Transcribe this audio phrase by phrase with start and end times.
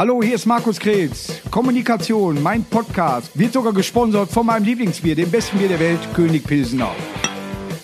[0.00, 1.30] Hallo, hier ist Markus Kretz.
[1.50, 6.42] Kommunikation, mein Podcast, wird sogar gesponsert von meinem Lieblingsbier, dem besten Bier der Welt, König
[6.42, 6.90] Pilsener.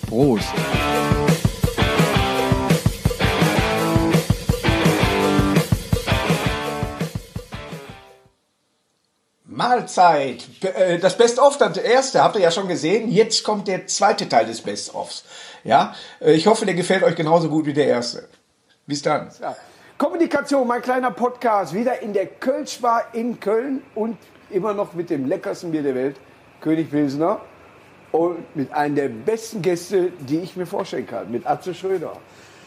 [0.09, 0.49] Prost.
[9.45, 10.47] Mahlzeit.
[10.63, 13.11] Äh, Das Best-of, das erste, habt ihr ja schon gesehen.
[13.11, 15.25] Jetzt kommt der zweite Teil des Best-ofs.
[15.65, 18.27] Ja, äh, ich hoffe, der gefällt euch genauso gut wie der erste.
[18.87, 19.31] Bis dann.
[19.39, 19.55] Ja.
[19.99, 24.19] Kommunikation, mein kleiner Podcast, wieder in der Kölschbar in Köln und
[24.51, 26.17] immer noch mit dem leckersten Bier der Welt,
[26.61, 27.41] König Pilsner.
[28.13, 32.13] Und mit einem der besten Gäste, die ich mir vorstellen kann, mit Atze Schröder.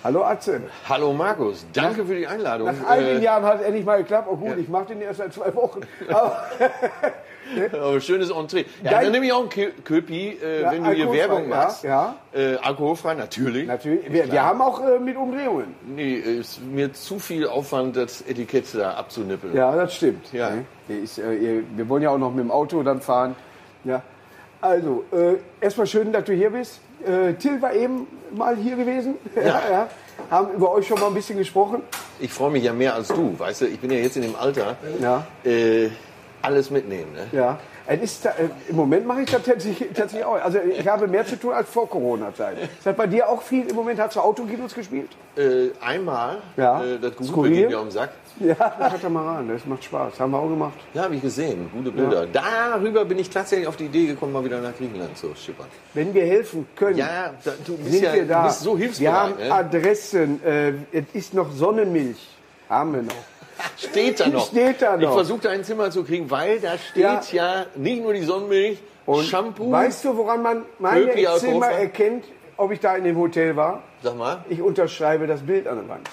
[0.03, 0.61] Hallo Atze.
[0.87, 2.67] Hallo Markus, danke für die Einladung.
[2.67, 4.27] Nach einigen Äh, Jahren hat es endlich mal geklappt.
[4.31, 5.81] Oh gut, ich mache den erst seit zwei Wochen.
[6.07, 6.45] Aber
[7.73, 8.65] aber schönes Entree.
[8.83, 11.43] Ja, Dein- dann nehme ich auch einen Kö- Köpi, äh, Ja, wenn du hier Werbung
[11.43, 11.83] ja, machst.
[11.83, 12.15] ja.
[12.33, 13.67] Äh, alkoholfrei, natürlich.
[13.67, 15.73] natürlich, wir, wir haben auch äh, mit Umdrehungen.
[15.85, 19.55] Nee, ist mir zu viel Aufwand, das Etikett da abzunippeln.
[19.55, 20.31] Ja, das stimmt.
[20.33, 20.51] Ja.
[20.87, 23.35] Ist, äh, wir wollen ja auch noch mit dem Auto dann fahren.
[23.83, 24.01] Ja.
[24.61, 26.81] Also, äh, erstmal schön, dass du hier bist.
[27.05, 29.15] Äh, Till war eben mal hier gewesen.
[29.35, 29.61] Ja.
[29.71, 29.87] ja.
[30.29, 31.81] Haben über euch schon mal ein bisschen gesprochen.
[32.19, 34.35] Ich freue mich ja mehr als du, weißt du, ich bin ja jetzt in dem
[34.35, 35.25] Alter, Ja.
[35.45, 35.85] äh,
[36.41, 37.11] alles mitnehmen.
[37.13, 37.27] Ne?
[37.31, 37.59] Ja.
[38.01, 38.31] Ist, äh,
[38.69, 40.35] Im Moment mache ich das tatsächlich, tatsächlich auch.
[40.43, 42.57] Also ich habe mehr zu tun als vor Corona-Zeit.
[42.61, 43.67] Ist das bei dir auch viel?
[43.67, 45.09] Im Moment hast du Autokinos gespielt?
[45.35, 46.83] Äh, einmal, Ja.
[46.83, 47.51] äh, das Gute Skurril?
[47.55, 48.11] geht mir um den Sack.
[48.39, 49.49] Ja, das hat mal ran.
[49.49, 50.19] Das macht Spaß.
[50.19, 50.73] Haben wir auch gemacht.
[50.93, 52.27] Ja, habe ich gesehen, gute Bilder.
[52.27, 55.65] Darüber bin ich tatsächlich auf die Idee gekommen, mal wieder nach Griechenland zu schippern.
[55.95, 58.41] Wenn wir helfen können, Ja, da, du sind ja wir da.
[58.43, 59.13] Du bist so wir hilfsbereit.
[59.13, 59.51] haben ne?
[59.51, 60.43] Adressen.
[60.45, 62.27] Äh, es ist noch Sonnenmilch.
[62.69, 63.15] Haben wir noch.
[63.77, 64.47] Steht da noch.
[64.47, 65.13] Steht da Ich noch.
[65.13, 68.79] versuche da ein Zimmer zu kriegen, weil da steht ja, nicht nur die Sonnenmilch,
[69.23, 69.71] Shampoo.
[69.71, 72.25] Weißt du, woran man meine Möglich Zimmer erkennt,
[72.57, 73.81] ob ich da in dem Hotel war?
[74.03, 74.43] Sag mal.
[74.49, 76.09] Ich unterschreibe das Bild an der Wand.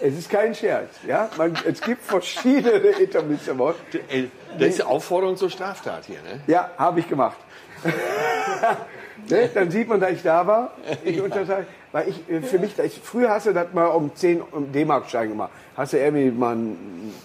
[0.00, 0.90] Es ist kein Scherz.
[1.06, 1.30] Ja?
[1.38, 3.78] Man, es gibt verschiedene Etablissements.
[4.08, 6.40] Ey, Das ist ja Aufforderung zur Straftat hier, ne?
[6.46, 7.36] Ja, habe ich gemacht.
[9.28, 9.50] ne?
[9.54, 10.72] Dann sieht man, dass ich da war.
[11.04, 11.66] Ich unterschreibe.
[11.96, 15.30] Weil ich, äh, für mich, ich, früher hast du das mal um 10 um D-Mark-Schein
[15.30, 15.50] gemacht.
[15.74, 16.54] Hast du irgendwie mal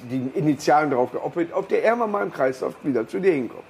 [0.10, 3.66] die Initialen drauf, ob, ob der irgendwann mal im Kreislauf wieder zu dir hinkommt.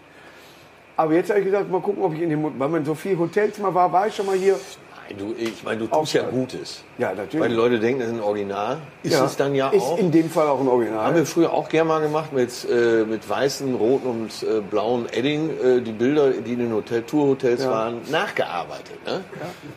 [0.96, 3.18] Aber jetzt habe ich gesagt, mal gucken, ob ich in dem, weil man so viel
[3.18, 4.60] Hotels mal war, war ich schon mal hier.
[5.08, 6.84] Nein, du, ich meine, du tust ja Gutes.
[7.02, 7.40] Ja, natürlich.
[7.42, 8.78] Weil die Leute denken, das ist ein Original.
[9.02, 9.98] Ist es dann ja ist auch.
[9.98, 11.16] in dem Fall auch ein Haben Original.
[11.16, 15.50] wir früher auch gern mal gemacht mit, äh, mit weißen, roten und äh, blauen Edding,
[15.50, 19.04] äh, die Bilder, die in den Hotel, Tourhotels waren, nachgearbeitet.
[19.06, 19.22] Ne?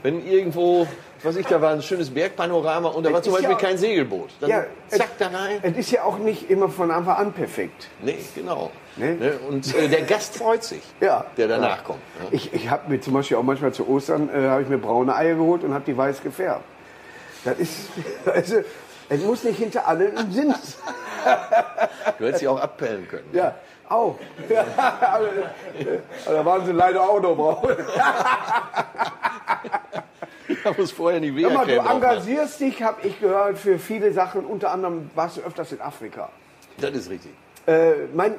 [0.03, 0.87] Wenn irgendwo,
[1.23, 3.69] was ich da war, ein schönes Bergpanorama und da war Es zum ist Beispiel ja-
[3.71, 4.29] kein Segelboot.
[4.41, 5.61] Dann Ja, zack da rein.
[5.63, 7.89] Es ist ja auch nicht immer von Anfang an perfekt.
[8.03, 8.71] Nee, genau.
[8.97, 9.15] Ne?
[9.15, 9.33] Ne?
[9.49, 11.25] Und äh, der Gast freut sich, Ja.
[11.39, 11.83] der danach Ja.
[11.85, 12.01] kommt.
[12.21, 12.29] Ne?
[12.33, 15.17] Ich, ich habe mir zum Beispiel auch manchmal zu Ostern äh, habe ich mir braune
[15.17, 16.63] Eier geholt und habe die weiß gefärbt.
[17.45, 17.89] Das ist,
[18.25, 18.63] also,
[19.09, 21.37] es muss nicht hinter allen ein Sinn sein.
[22.19, 23.29] Du hättest sie auch abpellen können.
[23.33, 23.55] Ja,
[23.89, 24.19] auch.
[24.79, 25.27] aber,
[25.79, 27.77] äh, aber da waren sie leider auch noch braun.
[30.63, 34.45] Da muss vorher die Sag mal, du engagierst dich, habe ich gehört, für viele Sachen.
[34.45, 36.31] Unter anderem warst du öfters in Afrika.
[36.79, 37.33] Das ist richtig.
[37.67, 38.35] Äh, mein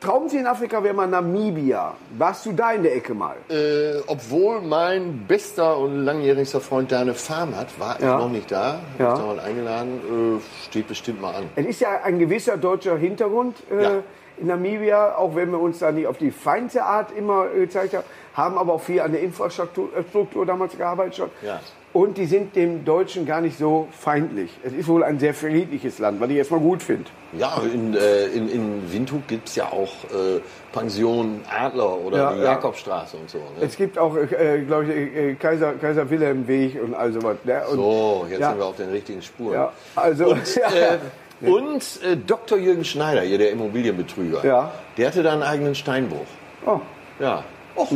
[0.00, 1.92] Traumziel in Afrika wäre mal Namibia.
[2.16, 3.36] Warst du da in der Ecke mal?
[3.50, 8.16] Äh, obwohl mein bester und langjährigster Freund da eine Farm hat, war ich Ja.
[8.16, 8.80] noch nicht da.
[8.98, 9.08] Ja.
[9.08, 10.38] Hab ich da mal eingeladen.
[10.38, 11.50] Äh, steht bestimmt mal an.
[11.54, 13.90] Es ist ja ein gewisser deutscher Hintergrund äh, Ja.
[14.38, 17.92] in Namibia, auch wenn wir uns da nicht auf die feinste Art immer äh, gezeigt
[17.92, 21.30] haben, haben aber auch viel an der Infrastruktur äh, damals gearbeitet schon.
[21.42, 21.60] Ja.
[21.92, 24.50] Und die sind dem Deutschen gar nicht so feindlich.
[24.62, 27.06] Es ist wohl ein sehr friedliches Land, was ich erstmal gut finde.
[27.36, 30.40] Ja, in, äh, in, in Windhoek gibt es ja auch äh,
[30.72, 32.44] Pension Adler oder Ja, die ja.
[32.44, 33.38] Jakobstraße und so.
[33.38, 33.44] Ne?
[33.62, 37.38] Es gibt auch, äh, glaube ich, äh, Kaiser, Kaiser Wilhelm Weg und all sowas.
[37.42, 37.60] Ne?
[37.68, 39.54] Und, So, jetzt ja, sind wir auf den richtigen Spuren.
[39.54, 40.56] ja, also, Und,
[41.42, 42.56] äh, und äh, Dr.
[42.58, 44.70] Jürgen Schneider, hier der Immobilienbetrüger, Ja.
[44.96, 46.26] der hatte da einen eigenen Steinbruch.
[46.66, 46.78] oh,
[47.18, 47.42] Ja.
[47.76, 47.90] Och,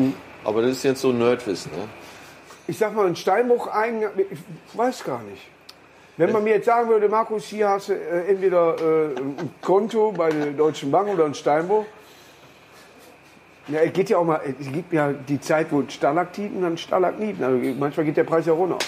[0.44, 1.70] Aber das ist jetzt so Nerdwissen.
[1.72, 1.84] Ne?
[2.66, 4.38] Ich sag mal, ein Steinbruch eigen, ich
[4.78, 5.42] weiß gar nicht.
[6.16, 10.12] Wenn man mir jetzt sagen würde, Markus, hier hast du äh, entweder äh, ein Konto
[10.12, 11.84] bei der Deutschen Bank oder ein Steinbruch.
[13.66, 17.42] Ja, es geht ja auch mal, es gibt ja die Zeit, wo Stalaktiten dann Stalagniten.
[17.42, 18.78] Also manchmal geht der Preis ja runter.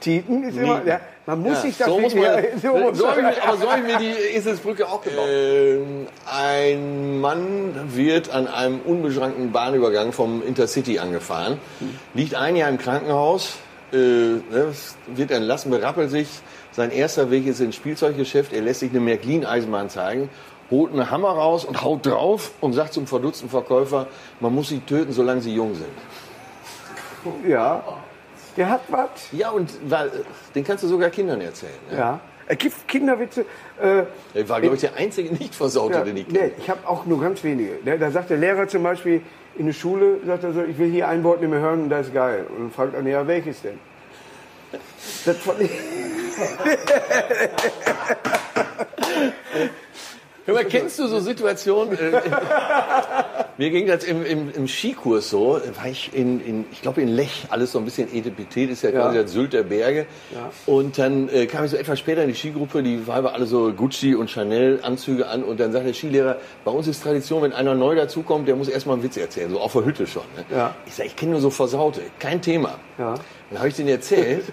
[0.00, 2.98] Titen ist immer, ja, man muss Ja, sich das so muss man, ja, so muss
[2.98, 5.26] so ich, aber so habe ich mir die Eselsbrücke auch gebaut.
[5.28, 11.58] Ähm, ein Mann wird an einem unbeschränkten Bahnübergang vom Intercity angefahren,
[12.14, 13.56] liegt ein Jahr im Krankenhaus,
[13.92, 14.72] äh, ne,
[15.06, 16.28] wird entlassen, berappelt sich.
[16.72, 18.52] Sein erster Weg ist ins Spielzeuggeschäft.
[18.52, 20.28] Er lässt sich eine Märklin-Eisenbahn zeigen,
[20.70, 24.08] holt einen Hammer raus und haut drauf und sagt zum verdutzten Verkäufer,
[24.40, 25.86] man muss sie töten, solange sie jung sind.
[27.48, 27.82] Ja,
[28.56, 29.08] der hat was.
[29.32, 30.10] Ja, und weil,
[30.54, 31.72] den kannst du sogar Kindern erzählen.
[31.90, 31.98] Ne?
[31.98, 32.20] Ja.
[32.48, 33.44] Es gibt Kinderwitze.
[33.82, 34.04] Äh,
[34.34, 36.38] Ich war, glaube ich, der einzige Nicht-Versaute, ja, den ich kenne.
[36.46, 37.78] nee, ich habe auch nur ganz wenige.
[37.84, 39.20] Ne, Da sagt der Lehrer zum Beispiel
[39.56, 41.88] in der Schule, sagt er so, ich will hier ein Wort nicht mehr hören und
[41.90, 42.46] das ist geil.
[42.48, 43.78] Und dann fragt er, ja, welches denn?
[45.24, 45.70] Das fand ich,
[50.46, 51.98] Hör mal, kennst du so Situationen?
[51.98, 52.20] äh,
[53.58, 57.08] Mir ging das im, im, im Skikurs so, war ich in, in ich glaube in
[57.08, 59.22] Lech, alles so ein bisschen Etepetete, ist ja quasi Ja.
[59.22, 60.06] das Sylt der Berge.
[60.66, 63.72] Und dann äh, kam ich so etwas später in die Skigruppe, die Weiber alle so
[63.72, 67.52] Gucci und Chanel Anzüge an und dann sagt der Skilehrer, bei uns ist Tradition, wenn
[67.52, 70.22] einer neu dazukommt, der muss erstmal einen Witz erzählen, so auf der Hütte schon.
[70.36, 70.44] Ne?
[70.56, 70.74] Ja.
[70.86, 72.78] Ich sage, ich kenne nur so Versaute, kein Thema.
[72.98, 73.14] Ja.
[73.50, 74.44] Dann habe ich den erzählt.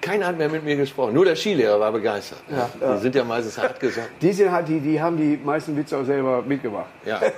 [0.00, 1.14] Keiner hat mehr mit mir gesprochen.
[1.14, 2.40] Nur der Skilehrer war begeistert.
[2.48, 4.08] Die sind ja meistens hart gesagt.
[4.20, 6.88] die, sind halt, die, die haben die meisten Witze auch selber mitgemacht.
[7.04, 7.20] Ja.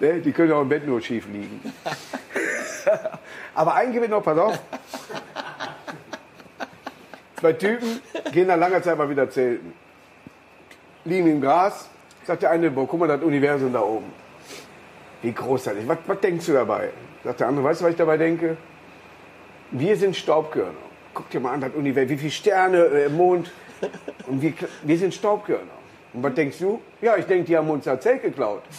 [0.00, 0.20] Ne?
[0.20, 1.60] Die können auch im Bett nur schief liegen.
[3.54, 4.58] Aber ein Gewinn noch, pass auf.
[7.40, 8.00] Zwei Typen
[8.32, 9.72] gehen nach langer Zeit mal wieder zelten.
[11.04, 11.88] Liegen im Gras,
[12.24, 14.12] sagt der eine, boah, guck mal, das Universum da oben.
[15.22, 15.88] Wie großartig.
[15.88, 16.90] Was, was denkst du dabei?
[17.24, 18.56] Sagt der andere, weißt du, was ich dabei denke?
[19.70, 20.87] Wir sind Staubkörner.
[21.18, 23.50] Guck dir mal an, das Universum, wie viele Sterne, äh, Mond.
[24.28, 24.52] Und wir,
[24.84, 25.64] wir sind Staubkörner.
[26.12, 26.80] Und was denkst du?
[27.02, 28.62] Ja, ich denke, die haben uns das Zelt geklaut.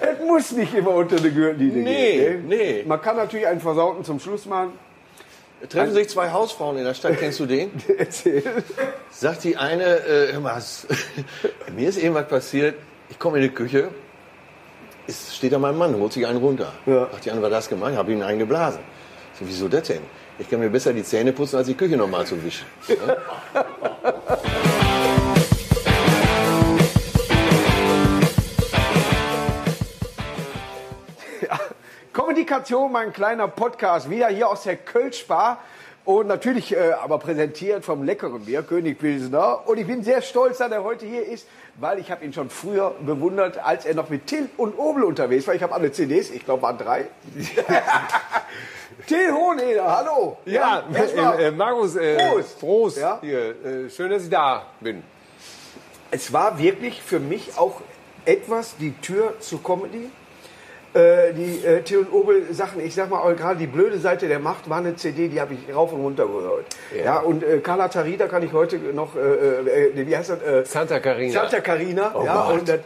[0.00, 2.48] Es muss nicht immer unter der Gürtellinie Nee, gehen.
[2.48, 2.56] ne?
[2.56, 2.84] nee.
[2.86, 4.72] Man kann natürlich einen Versauten zum Schluss machen.
[5.68, 7.70] Treffen sich zwei Hausfrauen in der Stadt, kennst du den?
[7.98, 8.42] Erzähl.
[9.10, 10.86] Sagt die eine, äh, hör mal, was,
[11.74, 12.74] mir ist irgendwas passiert,
[13.08, 13.88] ich komme in die Küche,
[15.06, 16.72] es steht da mein Mann, holt sich einen runter.
[16.86, 17.08] Ja.
[17.10, 17.70] Sagt die andere, war das?
[17.70, 18.80] Ich habe ihn einen geblasen.
[19.34, 20.02] Ich So, wieso das denn?
[20.38, 22.66] Ich kann mir besser die Zähne putzen, als die Küche nochmal zu wischen.
[32.12, 35.58] Kommunikation, mein kleiner Podcast, wieder hier aus der Kölsch-Bar.
[36.04, 39.66] Und natürlich äh, aber präsentiert vom leckeren Bier, König Pilsner.
[39.66, 41.46] Und ich bin sehr stolz, dass er heute hier ist,
[41.76, 45.46] weil ich habe ihn schon früher bewundert, als er noch mit Till und Obel unterwegs
[45.46, 45.54] war.
[45.54, 47.06] Ich habe alle CDs, ich glaube waren drei.
[49.06, 50.36] Till Hoheneder, hallo.
[50.44, 52.60] Ja, erstmal, äh, äh, Markus, äh, Prost.
[52.60, 52.98] Prost.
[52.98, 53.18] Ja.
[53.22, 55.02] Hier, äh, schön, dass ich da bin.
[56.10, 57.80] es war wirklich für mich auch
[58.24, 60.10] etwas die Tür zu Comedy.
[60.94, 64.38] Äh, die äh, Till und Obel Sachen, ich sag mal gerade die blöde Seite der
[64.38, 66.66] Macht war eine CD, die habe ich rauf und runter gehört.
[67.04, 70.42] Ja, und äh, Carla Tarida kann ich heute noch, äh, äh, wie heißt das?
[70.42, 71.32] Äh, Santa Carina.
[71.32, 72.60] Santa Carina, Oh ja, Gott.
[72.60, 72.78] und das,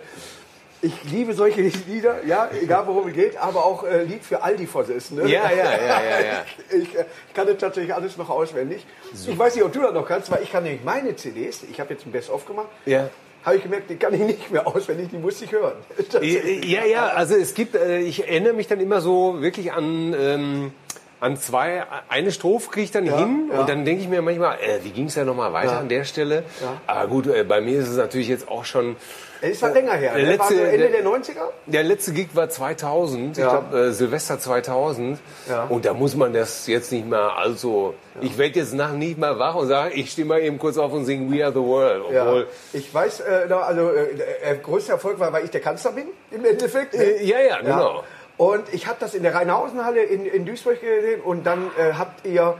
[0.81, 5.23] ich liebe solche Lieder, ja, egal worum es geht, aber auch äh, Lied für Aldi-Versessene.
[5.29, 6.45] Ja, ja, ja, ja, ja.
[6.71, 8.87] Ich, äh, ich kann das tatsächlich alles noch auswendig.
[9.27, 11.79] Ich weiß nicht, ob du das noch kannst, weil ich kann nämlich meine CDs, ich
[11.79, 13.11] habe jetzt ein Best-of gemacht, Ja.
[13.45, 15.75] Habe ich gemerkt, die kann ich nicht mehr auswendig, die muss ich hören.
[16.21, 20.73] Ja, ja, also es gibt, äh, ich erinnere mich dann immer so wirklich an, ähm,
[21.21, 23.61] an zwei, eine Strophe kriege ich dann hin ja.
[23.61, 25.79] und dann denke ich mir manchmal, äh, wie ging es ja nochmal weiter Ja.
[25.81, 26.45] an der Stelle?
[26.61, 26.81] Ja.
[26.87, 28.97] Aber gut, äh, bei mir ist es natürlich jetzt auch schon,
[29.41, 30.15] Es ist was länger her.
[30.15, 30.39] der Ne?
[30.39, 31.49] War so letzte- Ende der- der 90er?
[31.67, 33.45] der letzte Gig war 2000, Ja.
[33.45, 35.19] ich glaube äh, Silvester 2000
[35.49, 35.65] Ja.
[35.65, 39.39] und da muss man das jetzt nicht mehr, also ich werde jetzt nach nicht mal
[39.39, 42.05] wach und sage, ich stehe mal eben kurz auf und singe We Are the World,
[42.13, 42.23] Ja.
[42.27, 42.47] obwohl...
[42.73, 46.45] Ich weiß, äh, also äh, der größte Erfolg war, weil ich der Kanzler bin, im
[46.45, 46.95] Endeffekt.
[46.95, 47.03] ne?
[47.03, 48.03] Äh, ja, ja, genau.
[48.39, 52.25] Und ich habe das in der Rheinhausenhalle in, in Duisburg gesehen und dann äh, habt
[52.25, 52.57] ihr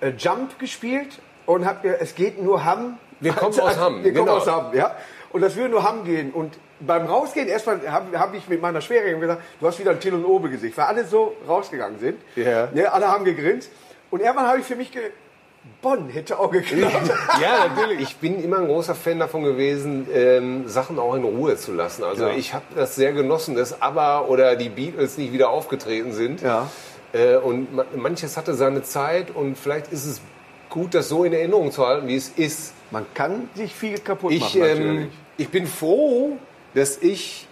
[0.00, 2.98] äh, Jump gespielt und habt ihr, es geht nur Hamm.
[3.20, 4.38] Wir kommen aus Hamm, Wir kommen genau.
[4.38, 4.94] aus Hamm, ja.
[5.32, 6.32] Und das würde nur Hamm gehen.
[6.32, 10.00] Und beim Rausgehen, erstmal habe hab ich mit meiner Schwägerin gesagt, du hast wieder ein
[10.00, 12.20] Till und Obe Gesicht, weil alle so rausgegangen sind.
[12.36, 12.68] Ja.
[12.72, 13.70] Ne, alle haben gegrinst.
[14.10, 15.10] Und irgendwann habe ich für mich ge
[15.82, 17.10] Bonn hätte auch geklappt.
[17.40, 18.00] Ja, natürlich.
[18.02, 22.02] Ich bin immer ein großer Fan davon gewesen, ähm, Sachen auch in Ruhe zu lassen.
[22.04, 22.34] Also Ja.
[22.34, 26.42] ich habe das sehr genossen, dass ABBA oder die Beatles nicht wieder aufgetreten sind.
[26.42, 26.68] Ja.
[27.12, 30.20] Äh, und ma- manches hatte seine Zeit und vielleicht ist es
[30.70, 32.72] gut, das so in Erinnerung zu halten, wie es ist.
[32.90, 36.36] Man kann sich viel kaputt Ich, machen, ähm, ich bin froh,
[36.74, 37.46] dass ich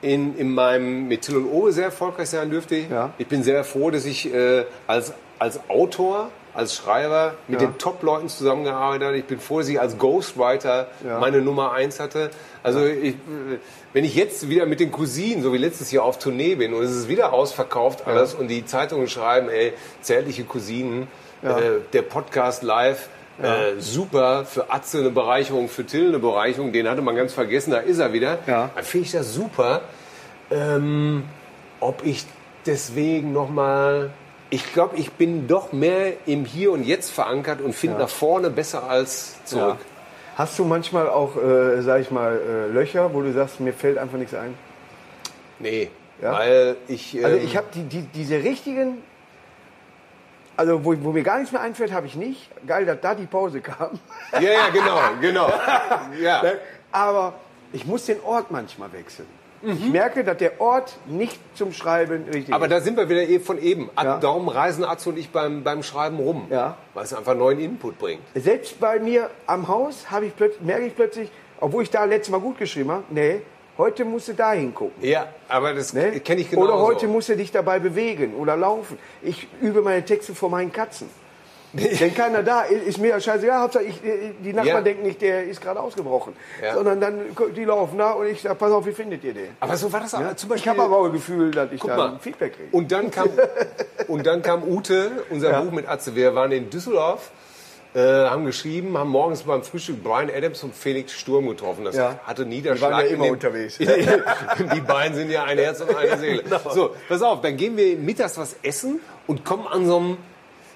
[0.00, 2.76] in, in meinem mit Till und Owe sehr erfolgreich sein dürfte.
[2.90, 3.10] Ja.
[3.18, 7.66] Ich bin sehr froh, dass ich äh, als, als Autor, als Schreiber mit Ja.
[7.68, 9.14] den Top-Leuten zusammengearbeitet.
[9.16, 11.18] Ich bin froh, dass ich als Ghostwriter Ja.
[11.18, 12.30] meine Nummer eins hatte.
[12.62, 13.58] Also ich, äh,
[13.92, 16.82] wenn ich jetzt wieder mit den Cousinen, so wie letztes Jahr auf Tournee bin und
[16.82, 21.08] es ist wieder ausverkauft alles und die Zeitungen schreiben, ey, zärtliche Cousinen,
[21.42, 21.58] Ja.
[21.58, 23.08] äh, der Podcast live,
[23.42, 27.70] äh, super, für Atze eine Bereicherung, für Till eine Bereicherung, den hatte man ganz vergessen,
[27.70, 28.38] da ist er wieder.
[28.46, 28.70] Ja.
[28.74, 29.80] Dann finde ich das super.
[30.50, 31.24] Ähm,
[31.80, 32.24] ob ich
[32.66, 34.10] deswegen nochmal,
[34.52, 38.50] ich glaube, ich bin doch mehr im Hier und Jetzt verankert und finde nach vorne
[38.50, 39.78] besser als zurück.
[39.80, 39.86] Ja.
[40.36, 43.96] Hast du manchmal auch, äh, sag ich mal, äh, Löcher, wo du sagst, mir fällt
[43.96, 44.54] einfach nichts ein?
[45.58, 45.90] Nee,
[46.20, 46.32] Ja?
[46.32, 47.16] weil ich...
[47.24, 49.02] Also ähm, ich habe die, die, diese richtigen
[50.58, 52.50] Also, wo, wo mir gar nichts mehr einfällt, habe ich nicht.
[52.66, 53.98] Geil, dass da die Pause kam.
[54.34, 55.50] Ja, ja, genau, genau.
[56.20, 56.42] Ja.
[56.92, 57.32] Aber
[57.72, 59.28] ich muss den Ort manchmal wechseln.
[59.62, 62.70] Ich merke, dass der Ort nicht zum Schreiben richtig Aber ist.
[62.72, 63.90] da sind wir wieder von eben.
[63.96, 64.18] Ja.
[64.18, 66.46] Darum reisen Atze und ich beim, beim Schreiben rum.
[66.50, 66.76] Ja.
[66.94, 68.22] Weil es einfach neuen Input bringt.
[68.34, 72.58] Selbst bei mir am Haus ich merke ich plötzlich, obwohl ich da letztes Mal gut
[72.58, 73.42] geschrieben habe, nee,
[73.78, 75.06] heute musst du da hingucken.
[75.06, 76.18] Ja, aber das Ne?
[76.20, 78.98] kenne ich genau Oder heute musst du dich dabei bewegen oder laufen.
[79.22, 81.08] Ich übe meine Texte vor meinen Katzen.
[81.98, 83.60] Wenn keiner da ist, ist mir scheißegal.
[83.60, 84.80] Hauptsache, ich, äh, die Nachbarn Ja.
[84.82, 86.34] denken nicht, der ist gerade ausgebrochen.
[86.62, 86.74] Ja.
[86.74, 87.20] Sondern dann,
[87.56, 89.48] die laufen da und ich sage, pass auf, wie findet ihr den?
[89.60, 90.20] Aber so war das auch.
[90.20, 90.36] Ja?
[90.36, 92.18] Zum ich Beispiel, habe aber auch ein Gefühl, dass ich Guck da mal.
[92.20, 92.68] Feedback kriege.
[92.72, 93.28] Und dann kam,
[94.08, 95.60] und dann kam Ute, unser Ja.
[95.62, 96.14] Buch mit Atze.
[96.14, 97.30] Wir waren in Düsseldorf,
[97.94, 101.84] äh, haben geschrieben, haben morgens beim Frühstück Brian Adams und Felix Sturm getroffen.
[101.84, 102.18] Das Ja.
[102.24, 102.90] hatte Die Niederschlag.
[102.90, 103.78] waren ja immer dem- unterwegs.
[103.78, 106.42] Die beiden sind ja ein Herz und eine Seele.
[106.42, 106.58] Genau.
[106.70, 110.16] So, pass auf, dann gehen wir mittags was essen und kommen an so einem,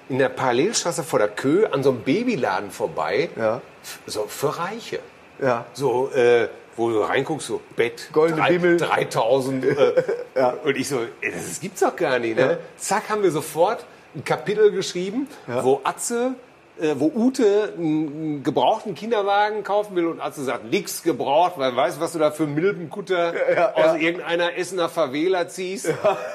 [0.09, 3.29] in der Parallelstraße vor der Kö, an so einem Babyladen vorbei.
[3.35, 3.61] Ja.
[4.05, 4.99] So für Reiche.
[5.41, 5.65] Ja.
[5.73, 8.77] So, äh, wo du reinguckst, so Bett, Goldene Bimmel.
[8.77, 9.65] 3000.
[9.65, 9.93] Äh,
[10.63, 12.37] Und ich so, ey, das gibt's doch gar nicht.
[12.37, 12.51] Ne?
[12.51, 12.57] Ja.
[12.77, 13.85] Zack, haben wir sofort
[14.15, 16.35] ein Kapitel geschrieben, wo Atze,
[16.95, 22.01] wo Ute einen, gebrauchten Kinderwagen kaufen will und Atze sagt, nix gebraucht, weil weißt du,
[22.01, 23.95] was du da für Milbenkutter Ja, aus ja.
[23.95, 25.87] irgendeiner Essener Favela ziehst.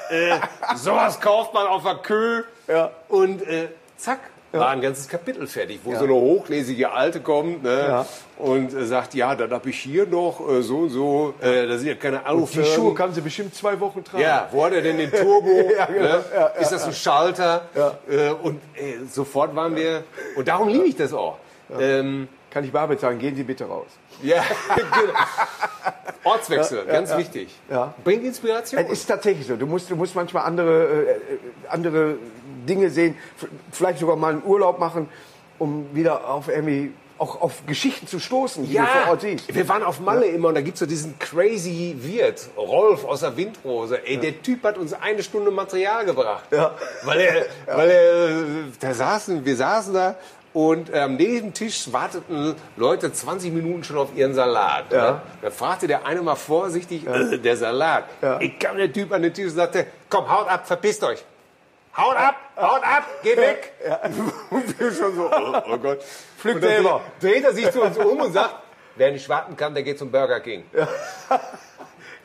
[0.09, 0.37] Äh,
[0.75, 2.43] sowas kauft man auf der Kö.
[2.67, 2.91] Ja.
[3.07, 4.19] Und äh, zack,
[4.59, 5.97] war ein ganzes Kapitel fertig, wo Ja.
[5.99, 8.05] so eine hochlesige Alte kommt ne, Ja.
[8.37, 11.77] und äh, sagt, ja, dann habe ich hier noch äh, so und so, äh, da
[11.77, 12.69] sind ja keine Die Alufirmen.
[12.71, 14.23] Schuhe kann sie bestimmt zwei Wochen tragen.
[14.23, 15.49] Ja, wo hat er denn den Turbo?
[15.77, 16.01] Ja, genau.
[16.01, 16.23] ne?
[16.35, 17.63] Ja, ist das ein Schalter?
[17.75, 17.97] Ja.
[18.09, 20.03] Äh, und äh, sofort waren wir,
[20.35, 21.37] und darum liebe ich das auch.
[21.79, 23.87] Ähm, Kann ich Barbet sagen, gehen Sie bitte raus.
[24.21, 24.43] ja,
[24.75, 25.13] genau.
[26.23, 27.17] Ortswechsel, ganz ja.
[27.17, 27.49] wichtig.
[27.69, 27.93] Ja.
[28.03, 28.79] Bringt Inspiration.
[28.81, 29.55] Es ist tatsächlich so.
[29.55, 31.17] Du musst, du musst manchmal andere, äh, äh,
[31.69, 32.15] andere
[32.65, 33.15] Dinge sehen,
[33.71, 35.09] vielleicht sogar mal einen Urlaub machen,
[35.59, 39.53] um wieder auf irgendwie auch auf Geschichten zu stoßen, die du vor Ort siehst.
[39.53, 43.37] wir waren auf Malle immer und da gibt's so diesen crazy Wirt, Rolf aus der
[43.37, 44.05] Windrose.
[44.05, 46.45] Ey, der Typ hat uns eine Stunde Material gebracht.
[46.51, 46.75] Ja.
[47.03, 47.45] Weil er,
[47.77, 48.43] weil er,
[48.79, 50.15] da saßen, wir saßen da
[50.53, 54.91] und ähm, neben dem Tisch warteten Leute 20 Minuten schon auf ihren Salat.
[54.91, 55.11] Ja.
[55.11, 55.21] Ne?
[55.41, 58.05] Da fragte der eine mal vorsichtig, äh, der Salat.
[58.21, 58.39] Ja.
[58.39, 61.23] Ich kam der Typ an den Tisch und sagte, komm, haut ab, verpisst euch.
[61.95, 63.73] Haut ab, haut ab, geh weg.
[64.49, 66.01] Und wir schon so, oh, oh Gott.
[66.37, 67.01] Pflück Und dann selber.
[67.19, 68.55] Dreht er sich zu uns um und sagt,
[68.95, 70.63] wer nicht warten kann, der geht zum Burger King.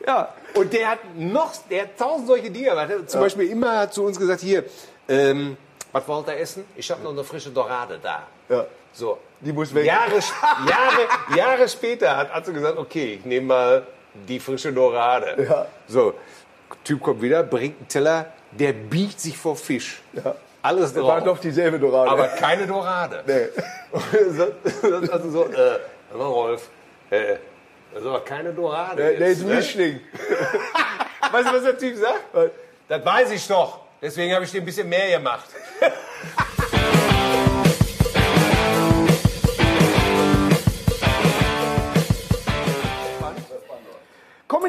[0.07, 2.69] Ja, Und der hat noch, der hat tausend solche Dinge.
[2.69, 4.63] Er hat zum Beispiel immer zu uns gesagt, hier,
[5.09, 5.57] ähm,
[5.91, 6.65] was wollt ihr essen?
[6.75, 8.25] Ich habe noch eine frische Dorade da.
[8.47, 8.65] Ja.
[8.93, 9.17] So.
[9.41, 9.85] Die muss weg.
[9.85, 10.15] Jahre,
[10.67, 15.45] Jahre, Jahre später hat Atze gesagt, okay, ich nehme mal die frische Dorade.
[15.47, 15.65] Ja.
[15.87, 16.13] So,
[16.83, 20.01] Typ kommt wieder, bringt einen Teller, der biegt sich vor Fisch.
[20.13, 20.35] Ja.
[20.61, 21.07] Alles drauf.
[21.07, 22.11] war doch dieselbe Dorade.
[22.11, 23.23] aber keine Dorade.
[23.25, 23.47] Nee.
[25.11, 25.79] Also so, äh,
[26.13, 26.69] Rolf,
[27.09, 27.37] äh,
[27.91, 28.97] das ist aber keine Dorade.
[28.97, 29.55] der, der ist ein ne?
[29.55, 29.99] Mischling.
[31.31, 32.51] Weißt du, was der Typ sagt?
[32.87, 33.79] Das weiß ich doch.
[34.01, 35.49] Deswegen habe ich dir ein bisschen mehr gemacht.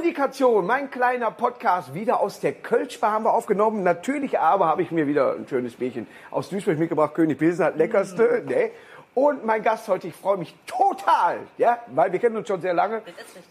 [0.01, 3.83] Kommunikation, mein kleiner Podcast, wieder aus der Kölschbar haben wir aufgenommen.
[3.83, 7.13] Natürlich aber habe ich mir wieder ein schönes Bierchen aus Duisburg mitgebracht.
[7.15, 8.43] König Pilsen hat leckerste.
[8.47, 8.71] Ne?
[9.13, 12.75] Und mein Gast heute, ich freue mich total, ja, weil wir kennen uns schon sehr
[12.75, 13.03] lange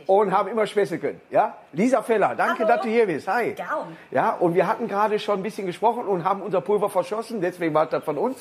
[0.08, 1.20] und haben immer Späße können.
[1.30, 1.58] Ja?
[1.74, 2.76] Lisa Feller, danke, Hallo.
[2.76, 3.28] dass du hier bist.
[3.28, 3.52] Hi.
[3.54, 3.98] Gern.
[4.10, 7.74] Ja, und wir hatten gerade schon ein bisschen gesprochen und haben unser Pulver verschossen, deswegen
[7.74, 8.38] war das von uns.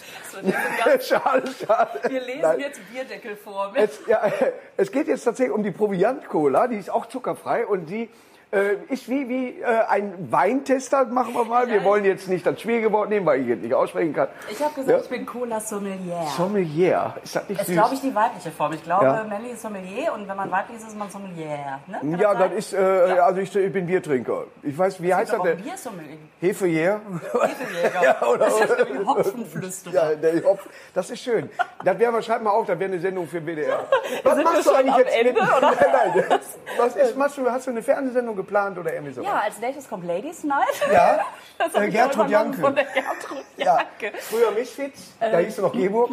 [0.84, 2.00] Das schade, schade.
[2.08, 2.60] Wir lesen Nein.
[2.60, 3.72] jetzt Bierdeckel vor.
[3.75, 4.22] Es, ja,
[4.76, 8.08] es geht jetzt tatsächlich um die Proviant-Cola, die ist auch zuckerfrei und die
[8.50, 11.67] äh, ist wie, wie äh, ein Weintester, machen wir mal.
[11.69, 14.28] Wir wollen jetzt nicht das schwierige Wort nehmen, weil ich es nicht aussprechen kann.
[14.50, 14.99] Ich habe gesagt, Ja.
[14.99, 16.23] ich bin Cola Sommelier.
[16.37, 17.76] Sommelier, ist das nicht ist, süß?
[17.76, 18.73] glaube ich, die weibliche Form.
[18.73, 19.25] Ich glaube, Ja.
[19.28, 21.78] männlich ist Sommelier und wenn man weiblich ist, ist man Sommelier.
[21.87, 21.99] Ne?
[22.00, 23.26] Kann ja, das ist, äh, Ja.
[23.26, 24.45] also ich, ich bin Biertrinker.
[24.62, 25.59] Ich weiß, wie Es heißt das denn?
[25.59, 26.19] auch Biersommelier.
[26.40, 27.00] Hefejer?
[27.33, 28.02] Hefejäger.
[28.02, 29.95] Ja, oder- das ist nämlich Hopfenflüsterer.
[29.95, 31.50] Ja, der Hopf, das ist schön.
[31.85, 33.81] Das wäre, schreib mal auf, das wäre eine Sendung für WDR.
[34.25, 35.61] Was Sind wir schon am Ende, oder?
[35.61, 36.40] Nein, nein.
[36.78, 39.23] Was ist, machst du, hast du eine Fernsehsendung geplant oder irgendwie so?
[39.23, 40.66] Ja, als nächstes kommt Ladies Night.
[40.92, 41.21] Ja,
[41.59, 42.59] Das äh, Gertrud Janke.
[42.61, 44.16] Von der Gertrud Ja, Janke.
[44.18, 46.11] früher Misfits, da hieß es noch Geburg.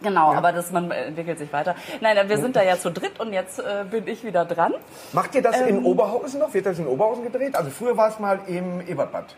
[0.00, 1.74] Genau, aber das, man entwickelt sich weiter.
[2.00, 4.74] Nein, wir sind da ja zu dritt und jetzt äh, bin ich wieder dran.
[5.12, 5.68] Macht ihr das Ähm.
[5.68, 6.54] in Oberhausen noch?
[6.54, 7.56] Wird das in Oberhausen gedreht?
[7.56, 9.34] Also früher war es mal im Ebertbad.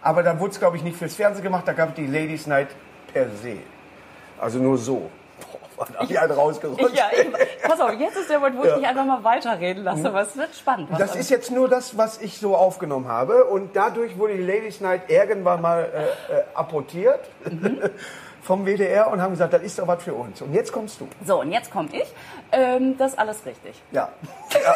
[0.00, 2.46] Aber da wurde es, glaube ich, nicht fürs Fernsehen gemacht, da gab es die Ladies
[2.46, 2.68] Night
[3.12, 3.56] per se.
[4.38, 5.10] Also nur so.
[5.86, 6.94] Dann hab ich einen rausgerutscht.
[6.94, 10.08] Ja, ich, pass auf, jetzt ist der Moment, wo ich dich einfach mal weiterreden lasse,
[10.08, 10.88] aber es wird spannend.
[10.98, 13.44] Das ist jetzt nur das, was ich so aufgenommen habe.
[13.44, 17.20] Und dadurch wurde die Ladies Night irgendwann mal äh, äh, apportiert
[18.42, 20.40] vom WDR und haben gesagt, das ist doch was für uns.
[20.42, 21.08] Und jetzt kommst du.
[21.24, 22.06] so, und jetzt komme ich.
[22.52, 23.80] Ähm, das ist alles richtig.
[23.92, 24.08] Ja.
[24.52, 24.74] ja.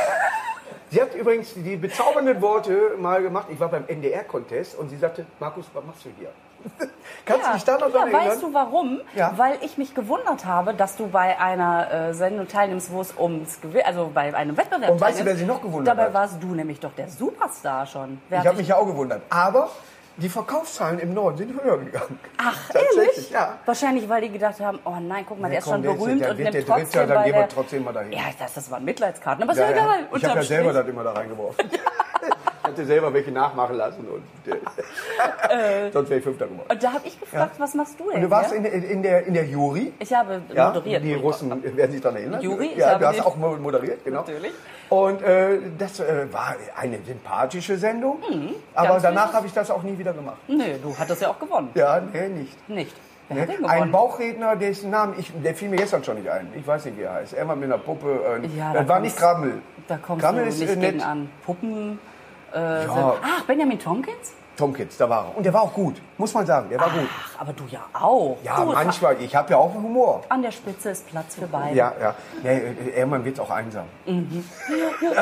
[0.91, 3.49] Sie hat übrigens die bezaubernden Worte mal gemacht.
[3.51, 6.29] Ich war beim NDR-Contest und sie sagte, Markus, was machst du hier?
[7.25, 8.27] Kannst du dich da noch ja, erinnern?
[8.27, 9.01] weißt du warum?
[9.15, 9.33] Ja.
[9.37, 13.61] Weil ich mich gewundert habe, dass du bei einer äh, Sendung teilnimmst, wo es ums
[13.61, 16.15] Gewinn, also bei einem Wettbewerb Und weißt du, wer sich noch gewundert Dabei hat?
[16.15, 18.21] warst du nämlich doch der Superstar schon.
[18.29, 19.23] Wer Ich habe mich ja auch gewundert.
[19.31, 19.71] Aber
[20.17, 22.19] die Verkaufszahlen im Norden sind höher gegangen.
[22.39, 23.31] Ach, ehrlich?
[23.31, 23.59] ja.
[23.65, 26.21] Wahrscheinlich, weil die gedacht haben, oh nein, guck mal, der ist schon der ist- berühmt
[26.21, 27.49] der und wird nimmt der Dritte, dann gehen wir der...
[27.49, 28.13] trotzdem mal dahin.
[28.13, 30.09] Ja, das, das waren Mitleidskarten, aber ist ja, egal.
[30.15, 31.69] Ich habe ja selber das immer da reingeworfen.
[32.75, 36.67] hatte selber welche nachmachen lassen und äh, sonst wäre ich Fünfter geworden.
[36.69, 38.73] Und da habe ich gefragt, was machst du denn Und du warst hier?
[38.73, 39.93] in, in, der, in der Jury.
[39.99, 41.03] Ich habe Ja, moderiert.
[41.05, 42.41] die Russen werden sich daran erinnern.
[42.43, 44.21] Jury, ja, habe du hast auch mo- moderiert, genau.
[44.21, 44.53] Natürlich.
[44.89, 48.19] Und äh, das äh, war eine sympathische Sendung,
[48.75, 48.93] aber Mhm.
[48.93, 50.37] ganz danach habe ich das auch nie wieder gemacht.
[50.49, 51.71] Nö, du hattest ja auch gewonnen.
[51.75, 52.69] Ja, nee, nicht.
[52.69, 52.97] Nicht.
[53.31, 53.47] Nee.
[53.47, 53.91] denn Ein?
[53.91, 56.53] Bauchredner, dessen Namen, ich, der fiel mir gestern schon nicht ein.
[56.55, 57.33] Ich weiß nicht, wie er heißt.
[57.33, 58.21] Er war mit einer Puppe.
[58.43, 59.63] Äh, Ja, war nicht Grammel.
[59.89, 61.03] Da kommst Grammel du ist nicht äh, nett.
[61.03, 61.31] an.
[61.47, 61.99] Puppen
[62.55, 63.15] äh, Ja.
[63.23, 64.33] Ach, Benjamin Tompkins?
[64.57, 65.37] Tomkins, da war er.
[65.37, 66.69] Und der war auch gut, muss man sagen.
[66.71, 67.09] Der war gut.
[67.35, 68.37] Ach, aber du ja auch.
[68.45, 69.21] Ja, du, manchmal.
[69.21, 70.23] Ich habe ja auch Humor.
[70.29, 71.75] An der Spitze ist Platz für beide.
[71.75, 72.15] Ja, ja.
[72.41, 73.87] Nee, äh, irgendwann wird es auch einsam.
[74.07, 74.45] Mhm.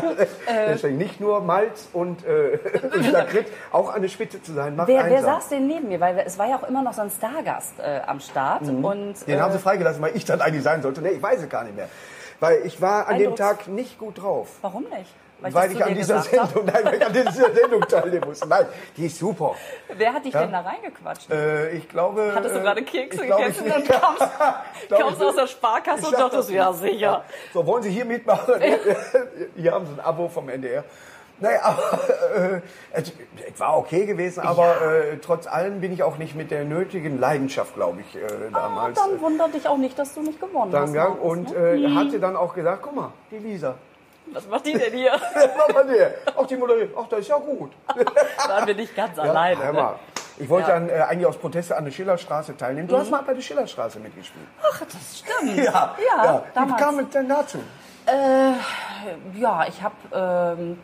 [0.69, 2.59] Deswegen nicht nur Malz und, äh,
[2.95, 3.17] und
[3.73, 5.35] auch an der Spitze zu sein, macht Wer, wer einsam.
[5.37, 5.99] saß denn neben mir?
[6.01, 8.63] Weil es war ja auch immer noch so ein Stargast äh, am Start.
[8.63, 9.15] Und, Mhm.
[9.27, 11.01] Den haben äh, sie freigelassen, weil ich dann eigentlich sein sollte.
[11.01, 11.89] Nee, ich weiß es gar nicht mehr.
[12.41, 14.49] Weil ich war an dem Eindrucks- Tag nicht gut drauf.
[14.61, 15.15] Warum nicht?
[15.43, 16.21] Weil, das ich an dieser.
[16.23, 18.49] Sendung, nein, weil ich an dieser Sendung teilnehmen musste.
[18.49, 19.55] Nein, die ist super.
[19.95, 20.43] Wer hat dich Ja?
[20.43, 21.31] denn da reingequatscht?
[21.31, 22.33] Äh, ich glaube.
[22.35, 24.29] Hattest du äh, gerade Kekse ich glaube, gegessen ich- und kamst,
[24.91, 27.25] ich- aus der Sparkasse und dachtest, ja sicher.
[27.53, 28.55] So, wollen Sie hier mitmachen?
[29.57, 30.85] hier haben Sie ein Abo vom NDR.
[31.41, 31.99] Naja, aber
[32.55, 32.61] äh,
[32.93, 33.13] es,
[33.53, 37.19] es war okay gewesen, aber äh, trotz allem bin ich auch nicht mit der nötigen
[37.19, 38.21] Leidenschaft, glaube ich, äh,
[38.53, 40.93] Ah, damals dann äh, wundert dich auch nicht, dass du nicht gewonnen hast.
[40.95, 41.75] Markus, und ne?
[41.75, 43.75] äh, hatte dann auch gesagt, guck mal, die Lisa.
[44.33, 45.13] Was macht die denn hier?
[45.57, 46.15] Mach mal der.
[46.37, 46.95] Auch die moderiert.
[46.99, 47.73] Ach, das ist ja gut.
[48.49, 49.63] Waren wir nicht ganz Ja, alleine.
[49.65, 49.91] hör ne?
[50.39, 50.81] Ich wollte Ja.
[50.81, 50.89] Mhm.
[50.89, 52.89] dann äh, eigentlich aus Proteste an der Schillerstraße teilnehmen.
[52.89, 54.47] Du hast mal bei der Schillerstraße mitgespielt.
[54.63, 55.57] Ach, das stimmt.
[55.59, 56.83] Ja, ja, Wie damals.
[56.83, 57.59] kam es denn dazu?
[58.07, 60.79] Äh, ja, ich habe ähm,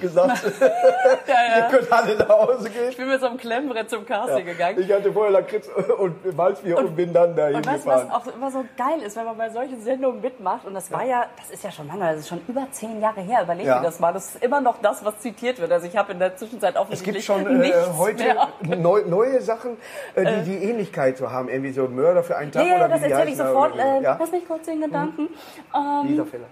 [0.00, 1.56] Gesagt, ja, ja.
[1.58, 2.88] ihr könnt alle nach Hause gehen.
[2.90, 4.80] ich bin mit so einem Klemmbrett zum Casting gegangen.
[4.80, 8.22] Ich hatte vorher Lakritz und Malzbier und, bin dann dahin Und weißt du, was gefahren.
[8.22, 10.66] auch immer so geil ist, wenn man bei solchen Sendungen mitmacht?
[10.66, 13.20] Und das war ja, das ist ja schon lange, das ist schon über zehn Jahre
[13.20, 13.42] her.
[13.44, 13.78] Überleg Ja.
[13.78, 14.12] dir das mal.
[14.12, 15.70] Das ist immer noch das, was zitiert wird.
[15.72, 19.40] Also ich habe in der Zwischenzeit Es offensichtlich gibt schon äh, nichts heute neu, neue
[19.40, 19.76] Sachen,
[20.14, 21.48] äh, die die Ähnlichkeit so haben.
[21.48, 23.76] Irgendwie so Mörder für einen Tag Ja, ja, oder das wie die erzähle ich sofort.
[23.76, 24.16] Äh, ja?
[24.18, 25.28] Lass mich kurz den Gedanken.
[26.06, 26.46] Lisa Feller.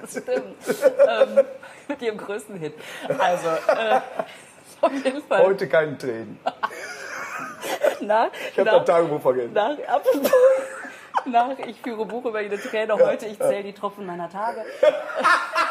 [0.00, 0.56] Das stimmt.
[1.08, 1.44] ähm,
[1.88, 2.74] mit ihrem größten Hit.
[3.18, 4.00] Also, äh,
[4.80, 5.44] auf jeden Fall.
[5.44, 6.38] Heute keine Tränen.
[8.00, 9.52] nach, Ich habe das Tagebuch vergessen.
[9.52, 10.30] nach, apropos,
[11.24, 12.94] nach, ich führe Buch über jede Träne.
[12.94, 14.64] Heute, ich zähle die Tropfen meiner Tage.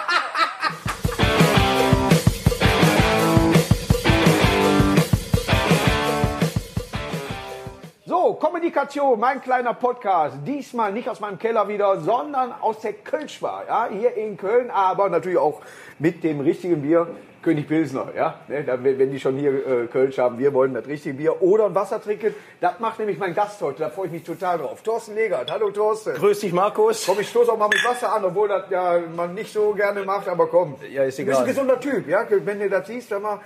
[8.39, 10.37] Kommunikation, mein kleiner Podcast.
[10.45, 13.63] Diesmal nicht aus meinem Keller wieder, sondern aus der Kölschbar.
[13.67, 15.61] Ja, hier in Köln, aber natürlich auch
[15.99, 17.07] mit dem richtigen Bier.
[17.43, 18.39] König Pilsner, ja.
[18.49, 21.75] Ne, wenn die schon hier äh, Kölsch haben, wir wollen das richtige Bier oder ein
[21.75, 22.35] Wasser trinken.
[22.59, 24.81] Das macht nämlich mein Gast heute, da freue ich mich total drauf.
[24.81, 26.15] Thorsten Legert, hallo Thorsten.
[26.15, 27.05] Grüß dich, Markus.
[27.05, 30.03] Komm, ich stoße auch mal mit Wasser an, obwohl das ja man nicht so gerne
[30.03, 30.75] macht, aber komm.
[30.91, 31.53] Ja, ist Du bist ein egal.
[31.53, 32.25] gesunder Typ, ja.
[32.29, 33.39] Wenn du das siehst, sag mal,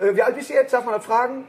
[0.00, 0.72] äh, wie alt bist du jetzt?
[0.72, 1.44] Darf man das fragen?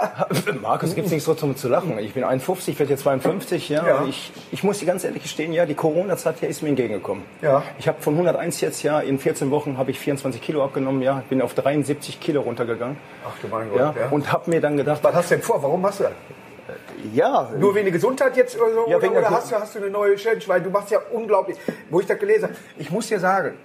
[0.62, 1.98] Markus, gibt's nichts so zum zu lachen.
[1.98, 3.86] Ich bin 51, werde jetzt 52, ja.
[3.86, 4.04] Ja.
[4.06, 7.24] Ich, ich muss dir ganz ehrlich gestehen, ja, die Corona-Zeit hier ist mir entgegengekommen.
[7.40, 7.62] Ja.
[7.78, 11.22] Ich habe von 101 jetzt, ja, in 14 Wochen habe ich 24 Kilo abgenommen, ja.
[11.28, 12.96] Bin auf 73 Kilo runtergegangen.
[13.26, 13.94] Ach du mein Gott, Ja.
[13.98, 14.08] ja.
[14.10, 15.62] Und habe mir dann gedacht, Was hast du denn vor?
[15.62, 16.12] Warum machst du das?
[17.12, 18.84] ja, Nur wegen der Gesundheit jetzt oder so?
[18.88, 20.42] Ja, oder oder hast, du, hast du eine neue Challenge?
[20.46, 21.58] Weil du machst ja unglaublich.
[21.90, 23.56] Wo ich das gelesen habe, ich muss dir sagen,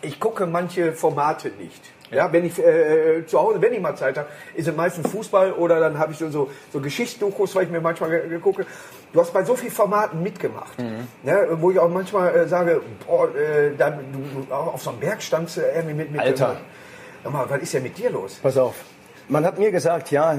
[0.00, 1.80] ich gucke manche Formate nicht.
[2.12, 5.52] Ja, wenn ich äh, zu Hause, wenn ich mal Zeit habe, ist es meistens Fußball
[5.52, 8.66] oder dann habe ich so, so, so Geschichtsdokus, weil ich mir manchmal gegucke.
[9.12, 11.06] Du hast bei so vielen Formaten mitgemacht, Mhm.
[11.22, 15.22] ne, wo ich auch manchmal äh, sage, boah, äh, da, du, auf so einem Berg
[15.22, 16.56] standst du irgendwie mit, mit Alter.
[17.24, 18.38] Sag mal, was ist denn mit dir los?
[18.42, 18.74] pass auf.
[19.28, 20.36] Man hat mir gesagt, ja,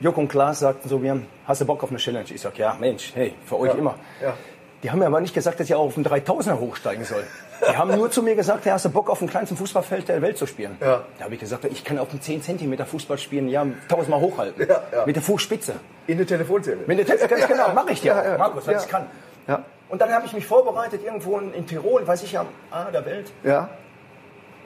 [0.00, 2.26] Jörg und Klaas sagten so mir, hast du Bock auf eine Challenge?
[2.32, 3.96] Ich sag, ja, Mensch, hey, für euch immer.
[4.22, 4.34] ja.
[4.82, 7.24] Die haben mir aber nicht gesagt, dass ich auch auf den 3000er hochsteigen soll.
[7.70, 10.36] Die haben nur zu mir gesagt, hast du Bock auf dem kleinsten Fußballfeld der Welt
[10.38, 10.76] zu spielen?
[10.80, 11.02] Ja.
[11.18, 14.66] Da habe ich gesagt, ich kann auf dem 10 cm Fußball spielen, ja, tausendmal hochhalten.
[14.68, 15.06] Ja, ja.
[15.06, 15.74] Mit der Fußspitze.
[16.06, 16.78] In der Telefonzelle.
[16.86, 18.38] Mit der Te- ganz genau, mache ich dir Ja, ja.
[18.38, 18.78] Markus, Ja.
[18.80, 19.06] ich kann.
[19.46, 19.62] Ja.
[19.88, 23.04] Und dann habe ich mich vorbereitet, irgendwo in, in Tirol, weiß ich, am A der
[23.06, 23.30] Welt.
[23.44, 23.68] Ja.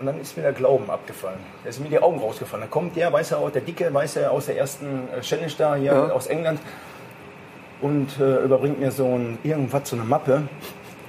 [0.00, 1.40] Und dann ist mir der Glauben abgefallen.
[1.64, 2.64] Da sind mir die Augen rausgefallen.
[2.64, 5.52] Da kommt der, weiß er auch, der Dicke, weiß er aus der ersten äh, Challenge
[5.58, 6.10] da hier Ja.
[6.10, 6.60] aus England
[7.80, 10.42] und äh, überbringt mir so ein irgendwas, so eine Mappe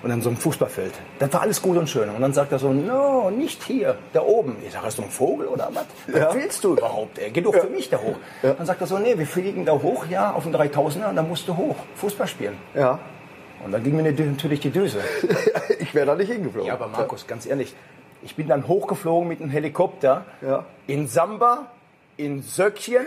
[0.01, 0.93] und dann so ein Fußballfeld.
[1.19, 2.09] Das war alles gut und schön.
[2.09, 4.55] Und dann sagt er so, no, nicht hier, da oben.
[4.65, 5.85] Ich sage, hast du einen Vogel oder was?
[6.07, 7.19] Was willst du überhaupt?
[7.19, 7.31] Ey?
[7.31, 8.15] Geh doch für mich da hoch.
[8.41, 11.27] Dann sagt er so, nee, wir fliegen da hoch, ja, auf den 3000er und dann
[11.27, 12.57] musst du hoch, Fußball spielen.
[12.73, 12.99] Ja.
[13.65, 14.99] Und dann ging mir natürlich die Düse.
[15.79, 16.67] Ich wäre da nicht hingeflogen.
[16.67, 17.73] Ja, aber Markus, ganz ehrlich,
[18.21, 20.65] ich bin dann hochgeflogen mit einem Helikopter Ja.
[20.87, 21.67] in Samba,
[22.17, 23.05] in Söckchen,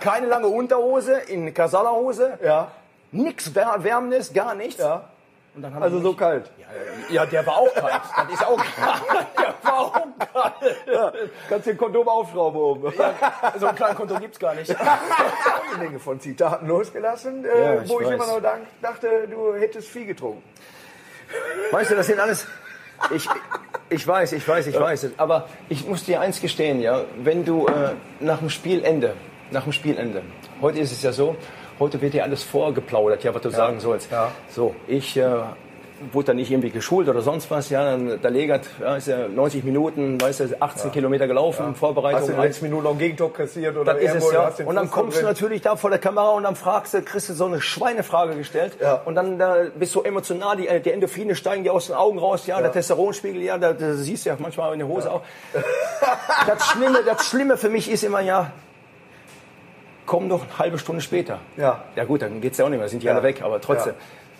[0.00, 2.68] keine lange Unterhose, in Kasalahose, Ja.
[3.12, 4.80] nix Wär- Wärmendes, gar nichts.
[4.80, 5.09] Ja.
[5.54, 6.50] Und dann haben Also so mich- kalt.
[7.08, 7.92] Ja, der war auch kalt.
[8.16, 9.26] Das ist auch kalt.
[9.36, 10.76] Der war auch kalt.
[10.86, 11.12] Ja.
[11.48, 12.92] Kannst den Kondom aufschrauben oben.
[12.96, 13.14] Ja,
[13.58, 14.70] so ein kleinen Konto gibt's gar nicht.
[15.74, 18.14] eine Menge von Zitaten losgelassen, äh, Ja, ich wo ich weiß.
[18.14, 20.42] immer noch dank, dachte, du hättest viel getrunken.
[21.72, 22.46] Weißt du, das sind alles.
[23.14, 23.28] Ich,
[23.88, 25.04] ich weiß, ich weiß, ich weiß.
[25.04, 25.12] es.
[25.18, 29.14] Aber ich muss dir eins gestehen, ja, wenn du äh, nach dem Spielende,
[29.50, 30.22] nach dem Spielende,
[30.60, 31.36] heute ist es ja so,
[31.80, 34.12] heute wird dir alles vorgeplaudert, ja, was du sagen sollst.
[34.12, 34.30] Ja.
[34.48, 35.24] So, ich äh,
[36.12, 39.28] wurde da nicht irgendwie geschult oder sonst was, ja, dann, der Legert, ja, ist ja
[39.28, 42.20] 90 Minuten, weißt du, 18 Kilometer gelaufen, Vorbereitung.
[42.20, 44.58] Hast du in den letzten Minuten noch einen Gegentor kassiert oder Das ist irgendwo, es,
[44.58, 44.66] ja.
[44.66, 45.40] Und dann Fuß kommst du verbrennt?
[45.40, 48.76] natürlich da vor der Kamera und dann fragst du, kriegst du so eine Schweinefrage gestellt.
[48.80, 48.94] Ja.
[49.04, 52.46] Und dann da bist du emotional, die, die Endorphine steigen dir aus den Augen raus,
[52.46, 55.22] ja, der Testosteronspiegel, ja, da, da siehst du ja manchmal in der Hose auch.
[56.46, 58.52] Das Schlimme, das Schlimme für mich ist immer, ja,
[60.10, 61.38] komm doch eine halbe Stunde später.
[61.56, 61.84] Ja.
[61.94, 63.12] Ja gut, dann geht's ja auch nicht mehr, sind die Ja.
[63.12, 63.94] alle weg, aber trotzdem.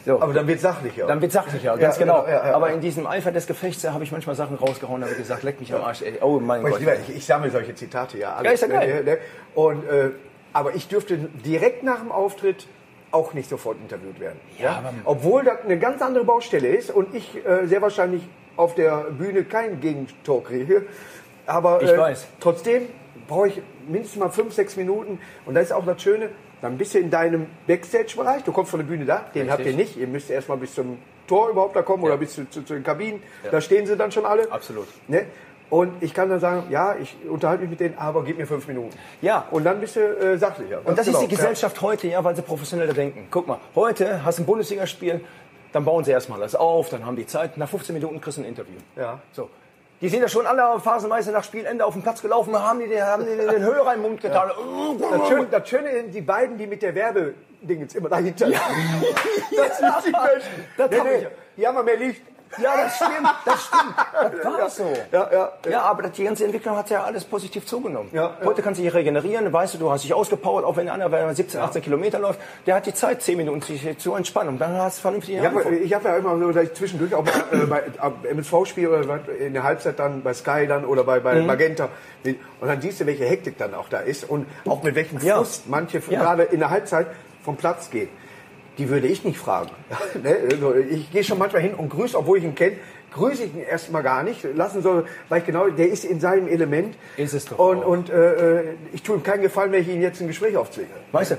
[0.04, 0.20] So.
[0.20, 1.06] Aber dann wird sachlicher.
[1.06, 2.22] Dann wird sachlicher, ganz Ja, genau.
[2.24, 2.74] genau, ja, ja, aber ja.
[2.74, 5.60] in diesem Eifer des Gefechts habe ich manchmal Sachen rausgehauen, da habe ich gesagt, leck
[5.60, 6.18] mich am Arsch, ey.
[6.22, 6.80] Oh mein Gott.
[6.80, 8.46] lieber, ich, ich sammle solche Zitate ja alle.
[8.46, 9.04] Ja, ist ja geil.
[9.04, 9.18] Ne, ne?
[9.54, 10.10] Und, äh,
[10.52, 12.66] aber ich dürfte direkt nach dem Auftritt
[13.12, 14.40] auch nicht sofort interviewt werden.
[14.58, 18.22] Ja, Obwohl das eine ganz andere Baustelle ist und ich äh, sehr wahrscheinlich
[18.56, 20.86] auf der Bühne keinen Gegentor kriege.
[21.46, 22.26] Aber Ich äh, weiß.
[22.40, 22.88] trotzdem
[23.30, 25.20] brauche ich mindestens mal fünf, sechs Minuten.
[25.46, 28.42] Und das ist auch das Schöne, dann bist du in deinem Backstage-Bereich.
[28.42, 29.96] Du kommst von der Bühne da, den habt ihr nicht.
[29.96, 32.74] Ihr müsst erst mal bis zum Tor überhaupt da kommen oder bis zu, zu, zu
[32.74, 33.22] den Kabinen.
[33.50, 34.50] Da stehen sie dann schon alle.
[34.50, 34.88] Absolut.
[35.06, 35.26] Ne?
[35.70, 38.66] Und ich kann dann sagen, ja, ich unterhalte mich mit denen, aber gib mir fünf
[38.66, 38.90] Minuten.
[39.22, 39.46] Ja.
[39.52, 40.78] Und dann bist du äh, sachlicher.
[40.78, 41.38] Und das Ganz ist die genau.
[41.38, 43.28] Gesellschaft heute, ja, weil sie professioneller denken.
[43.30, 45.20] Guck mal, heute hast du ein Bundesligaspiel,
[45.70, 48.42] dann bauen sie erstmal das auf, dann haben die Zeit, nach 15 Minuten kriegst du
[48.42, 48.74] ein Interview.
[48.96, 49.20] Ja.
[49.30, 49.48] So.
[50.00, 53.02] Die sind ja schon alle phasenweise nach Spielende auf dem Platz gelaufen, haben die, den-
[53.04, 54.48] haben die den Hörer im Mund getan.
[54.48, 55.08] Ja.
[55.18, 58.48] Das, Schöne, das Schöne sind die beiden, die mit der Werbedingens immer dahinter.
[58.48, 58.60] Ja.
[59.56, 60.64] Das sind die Besten.
[60.78, 61.26] Das Nee, nee.
[61.56, 62.22] Hier haben wir mehr Licht.
[62.58, 64.42] Ja, das stimmt, das stimmt.
[64.42, 64.92] Das war so.
[65.12, 65.52] Ja, ja.
[65.70, 68.08] Ja, aber die ganze Entwicklung hat ja alles positiv zugenommen.
[68.12, 68.46] Ja, ja.
[68.46, 71.20] Heute kannst du dich regenerieren, weißt du, du hast dich ausgepowert, auch wenn andere wenn
[71.20, 74.54] er 17, 18 Kilometer läuft, der hat die Zeit, 10 Minuten sich zu entspannen.
[74.54, 77.24] Und dann hast du vernünftig Ich habe hab ja immer so, dass ich zwischendurch auch
[77.24, 81.24] mal äh, bei MSV-Spiel oder in der Halbzeit dann bei Sky dann oder bei, Mhm.
[81.24, 81.88] bei Magenta.
[82.24, 85.36] Und dann siehst du, welche Hektik dann auch da ist und auch mit welchem Ja.
[85.36, 86.20] Frust manche Ja.
[86.20, 87.06] gerade in der Halbzeit
[87.44, 88.08] vom Platz gehen.
[88.78, 89.70] Die würde ich nicht fragen.
[90.22, 90.36] Ne?
[90.50, 92.76] Also ich gehe schon manchmal hin und grüße, obwohl ich ihn kenne,
[93.12, 94.44] grüße ich ihn erstmal gar nicht.
[94.54, 96.96] Lassen so, weil ich genau, der ist in seinem Element.
[97.16, 97.86] Ist es doch Und, auch.
[97.88, 100.88] und äh, ich tue ihm keinen Gefallen, wenn ich ihn jetzt ein Gespräch aufzwinge.
[101.12, 101.36] Weißt du,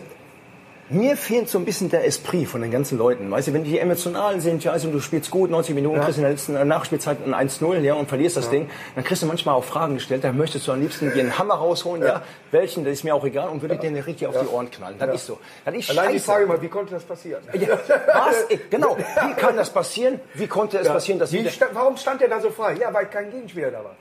[0.91, 3.31] mir fehlt so ein bisschen der Esprit von den ganzen Leuten.
[3.31, 6.23] Weißt du, wenn die emotional sind, ja, also du spielst gut, 90 Minuten, kriegst in
[6.23, 9.55] der letzten äh, Nachspielzeit ein 1-0, ja, und verlierst das Ding, dann kriegst du manchmal
[9.55, 12.93] auch Fragen gestellt, da möchtest du am liebsten dir einen Hammer rausholen, ja, welchen, das
[12.93, 14.95] ist mir auch egal, und würde dir richtig auf die Ohren knallen.
[14.99, 15.39] Das ist so.
[15.65, 16.25] Das ist Allein scheiße.
[16.25, 17.41] Frage mal, wie konnte das passieren?
[17.53, 17.77] Ja,
[18.13, 18.47] was?
[18.69, 18.97] Genau.
[18.97, 20.19] Wie kann das passieren?
[20.33, 22.75] Wie konnte es passieren, dass Wie sta warum stand er da so frei?
[22.79, 23.95] Ja, weil kein Gegenspieler da war.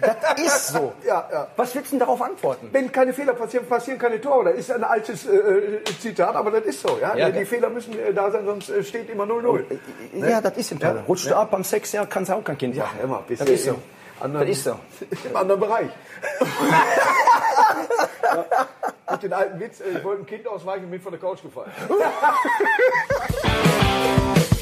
[0.00, 0.92] Das ist so.
[1.06, 1.48] Ja, ja.
[1.56, 2.68] Was willst du denn darauf antworten?
[2.72, 4.50] Wenn keine Fehler passieren, passieren keine Tore.
[4.50, 6.98] Das ist ein altes äh, äh, Zitat, aber das ist so.
[7.00, 7.14] Ja?
[7.16, 7.44] Ja, die ja.
[7.44, 9.64] Fehler müssen äh, da sein, sonst äh, steht immer 0-0.
[10.14, 11.02] Ja, das ist im Teil.
[11.06, 13.22] Rutscht du ab beim Sex, ja, kannst du auch kein Kind Ja, immer.
[13.26, 13.70] Bist Das ist so.
[13.72, 13.76] im
[14.20, 14.78] Anderen, Das ist so.
[15.30, 15.88] Im anderen Bereich.
[18.22, 18.44] ja.
[19.12, 21.70] Mit den alten Witz, ich wollte ein Kind ausweichen und bin von der Couch gefallen.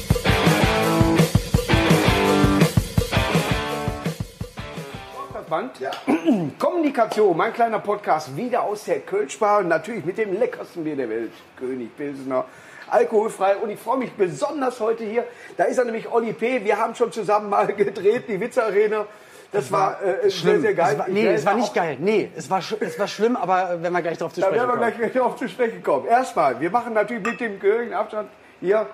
[5.49, 5.71] Band.
[6.59, 11.31] Kommunikation, mein kleiner Podcast, wieder aus der Kölschbar, natürlich mit dem leckersten Bier der Welt,
[11.57, 12.45] König Pilsner,
[12.89, 13.57] alkoholfrei.
[13.57, 15.23] Und ich freue mich besonders heute hier.
[15.57, 16.63] Da ist er nämlich Olli P.
[16.63, 19.05] Wir haben schon zusammen mal gedreht, die Witze-Arena.
[19.51, 20.93] Das war, äh, sehr, sehr geil.
[20.93, 21.97] Es war, nee, es war nicht geil.
[21.99, 24.67] Nee, es war, es war schlimm, aber äh, wenn wir gleich drauf zu Da sprechen
[24.67, 25.11] werden wir kommen.
[25.11, 26.07] gleich auf zu sprechen kommen.
[26.07, 28.29] Erstmal, wir machen natürlich mit dem gehörigen Abstand
[28.59, 28.87] hier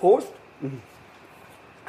[0.00, 0.28] Prost.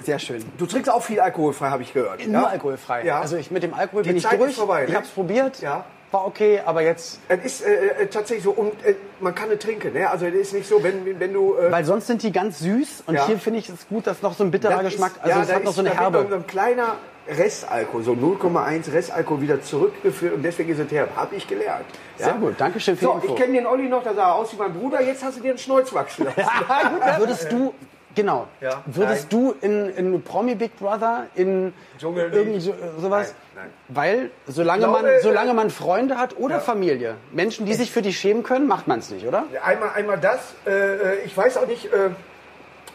[0.03, 0.43] Sehr schön.
[0.57, 2.25] Du trinkst auch viel alkoholfrei, habe ich gehört.
[2.25, 2.47] Nur ja?
[2.47, 3.03] alkoholfrei.
[3.05, 3.19] Ja.
[3.19, 4.55] Also ich mit dem Alkohol Die bin ich Zeit ist durch.
[4.55, 4.95] vorbei, ich ne?
[4.95, 5.59] habe es probiert.
[5.61, 5.85] Ja.
[6.11, 7.19] War okay, aber jetzt.
[7.27, 9.93] Es ist äh, äh, tatsächlich so, und äh, man kann nicht trinken.
[9.93, 10.09] Ne?
[10.09, 11.55] Also es ist nicht so, wenn, wenn du...
[11.55, 13.27] Äh, Weil sonst sind die ganz süß und Ja.
[13.27, 15.11] hier finde ich es gut, dass noch so ein bitterer das Geschmack.
[15.17, 16.25] ist- Also ja, es hat noch ist- so eine Herbe.
[16.27, 16.95] so ein kleiner
[17.27, 21.15] Restalkohol, so 0,1 Restalkohol wieder zurückgeführt und deswegen ist es herb.
[21.15, 21.85] Habe ich gelernt.
[22.17, 23.33] Sehr gut, Dankeschön für So, die Info.
[23.35, 25.01] ich kenne den Olli noch, da sah er aus wie mein Bruder.
[25.03, 26.41] Jetzt hast du dir einen Schnäuz wachsen lassen.
[27.19, 27.71] Würdest du,
[28.19, 28.83] genau, Ja.
[28.85, 32.65] würdest du in, in Promi Big Brother, in Dschungeln irgend nicht.
[32.65, 33.69] so, sowas, Nein, nein.
[33.89, 38.01] weil solange, glaube, man, solange äh, man Freunde hat oder Familie, Menschen, die sich für
[38.01, 39.45] dich schämen können, macht man es nicht, oder?
[39.63, 40.39] Einmal, einmal das.
[40.67, 42.09] Äh, ich weiß auch nicht, äh,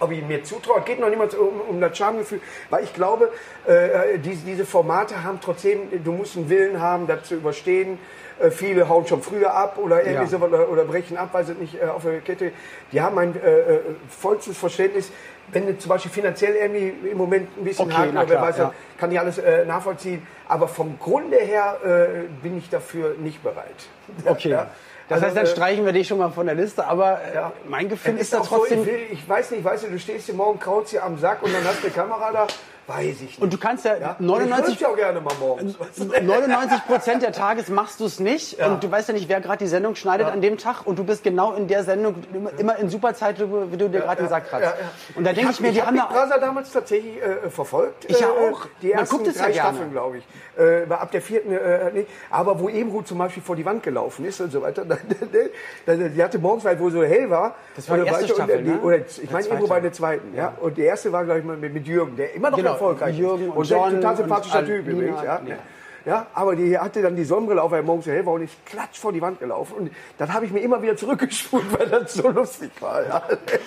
[0.00, 0.80] ob ich mir zutraue.
[0.80, 3.30] Es geht noch niemals um, um das Schamgefühl, weil ich glaube,
[3.66, 7.98] äh, diese, diese Formate haben trotzdem, du musst einen Willen haben, das zu überstehen.
[8.40, 10.26] Äh, viele hauen schon früher ab oder irgendwie Ja.
[10.26, 12.52] sowas oder, oder brechen ab, weil sie nicht äh, auf der Kette.
[12.92, 15.10] Die haben ein äh, äh, vollstes Verständnis.
[15.52, 18.58] Wenn du zum Beispiel finanziell irgendwie im Moment ein bisschen Okay, hakt na oder weiß,
[18.58, 18.72] ja.
[18.98, 20.26] kann ich alles äh, nachvollziehen.
[20.48, 21.76] Aber vom Grunde her
[22.42, 23.74] bin ich dafür nicht bereit.
[24.26, 24.50] Okay.
[24.50, 24.70] Ja.
[25.08, 27.52] Das heißt, dann streichen wir dich schon mal von der Liste, aber ja.
[27.68, 28.80] mein Gefühl Es ist da auch so, trotzdem.
[28.80, 31.42] ich, will, ich weiß nicht, weißt du, du stehst hier morgen, krautst hier am Sack
[31.42, 32.46] und dann hast du eine Kamera da.
[32.86, 33.40] Weiß ich nicht.
[33.42, 34.16] und du kannst ja, ja?
[34.18, 35.78] 99, Ich würd's ja auch gerne mal morgens.
[35.80, 36.04] weißt du?
[36.22, 39.58] 99 Prozent der Tages machst du es nicht und du weißt ja nicht, wer gerade
[39.58, 42.16] die Sendung schneidet an dem Tag und du bist genau in der Sendung
[42.58, 44.64] immer, in super Zeit, wie du dir gerade den Sack kratzt.
[44.64, 44.90] ja, ja.
[45.16, 48.04] Und da denke ich, mir, die hab haben da Brother damals tatsächlich äh, verfolgt.
[48.08, 48.66] Ich ja Äh, auch.
[48.82, 49.52] Die Man ersten guckt es ja drei.
[49.54, 50.24] Staffeln, glaube ich.
[50.58, 52.08] Äh, ab der vierten äh, nicht.
[52.30, 54.84] Aber wo Ebenruth zum Beispiel vor die Wand gelaufen ist und so weiter,
[55.86, 57.54] die hatte morgens, weil wo so hell war.
[57.76, 58.80] Das war die erste und, Staffel, die, ne?
[58.80, 60.34] Oder ich meine, war in der zweiten.
[60.34, 60.52] Ja.
[60.60, 63.18] Und der erste war, glaube ich, mal mit, mit Jürgen, der immer noch Genau, erfolgreich
[63.18, 63.50] Jürgen ist.
[63.50, 65.22] und Und, John total sympathischer und Typ übrigens.
[65.22, 65.40] Ja.
[65.46, 65.56] ja.
[66.04, 68.52] Ja, aber die hatte dann die Sonnenbrille auf, weil morgens so hell war und ist
[68.66, 69.74] klatsch vor die Wand gelaufen.
[69.74, 73.02] Und dann habe ich mir immer wieder zurückgespult, weil das so lustig war.
[73.06, 73.22] Ja.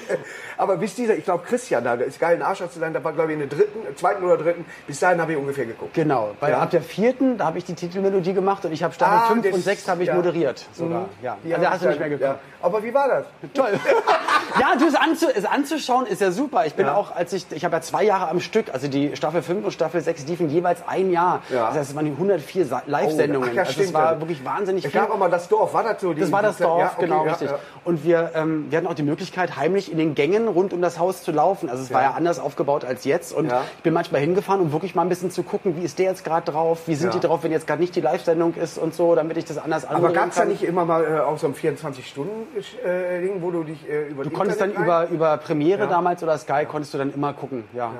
[0.58, 3.04] Aber bis dieser, ich glaube Christian da, der ist geil, ein Arsch zu sein, da
[3.04, 5.94] war glaube ich in der dritten, zweiten oder dritten, bis dahin habe ich ungefähr geguckt.
[5.94, 6.60] Genau, weil Ja.
[6.62, 9.44] ab der vierten, da habe ich die Titelmelodie gemacht und ich habe Staffel Ah, 5
[9.44, 10.16] das- und 6 habe ich ja.
[10.16, 11.10] moderiert sogar.
[11.22, 11.38] Ja.
[11.44, 12.28] Die Also haben hast du nicht mehr geguckt.
[12.30, 12.40] Ja.
[12.62, 13.26] Aber wie war das?
[13.54, 13.70] Toll.
[14.60, 16.66] ja, du, es, anzu, es anzuschauen ist ja super.
[16.66, 19.42] Ich bin auch, als ich, ich habe ja zwei Jahre am Stück, also die Staffel
[19.42, 21.42] 5 und Staffel 6 liefen jeweils ein Jahr.
[21.50, 21.68] Ja.
[21.68, 23.50] Das heißt, es waren die 104 Sa- Live-Sendungen.
[23.52, 25.00] Oh, ja, also es war wirklich wahnsinnig Es viel.
[25.02, 26.14] gab auch mal das Dorf, war das so?
[26.14, 27.50] Die, Das war das Dorf, ja, okay, genau, ja, richtig.
[27.86, 31.00] Und wir, ähm, wir hatten auch die Möglichkeit, heimlich in den Gängen rund um das
[31.00, 31.70] Haus zu laufen.
[31.70, 33.34] Also es war ja anders aufgebaut als jetzt.
[33.34, 36.08] Und ich bin manchmal hingefahren, um wirklich mal ein bisschen zu gucken, wie ist der
[36.08, 38.94] jetzt gerade drauf, wie sind die drauf, wenn jetzt gerade nicht die Live-Sendung ist und
[38.94, 41.48] so, damit ich das anders Aber gab es da nicht immer mal äh, auch so
[41.48, 46.38] ein 24-Stunden-Ding, wo du dich äh, über Du konntest dann über, über Premiere damals oder
[46.38, 47.92] Sky konntest du dann immer gucken, ja.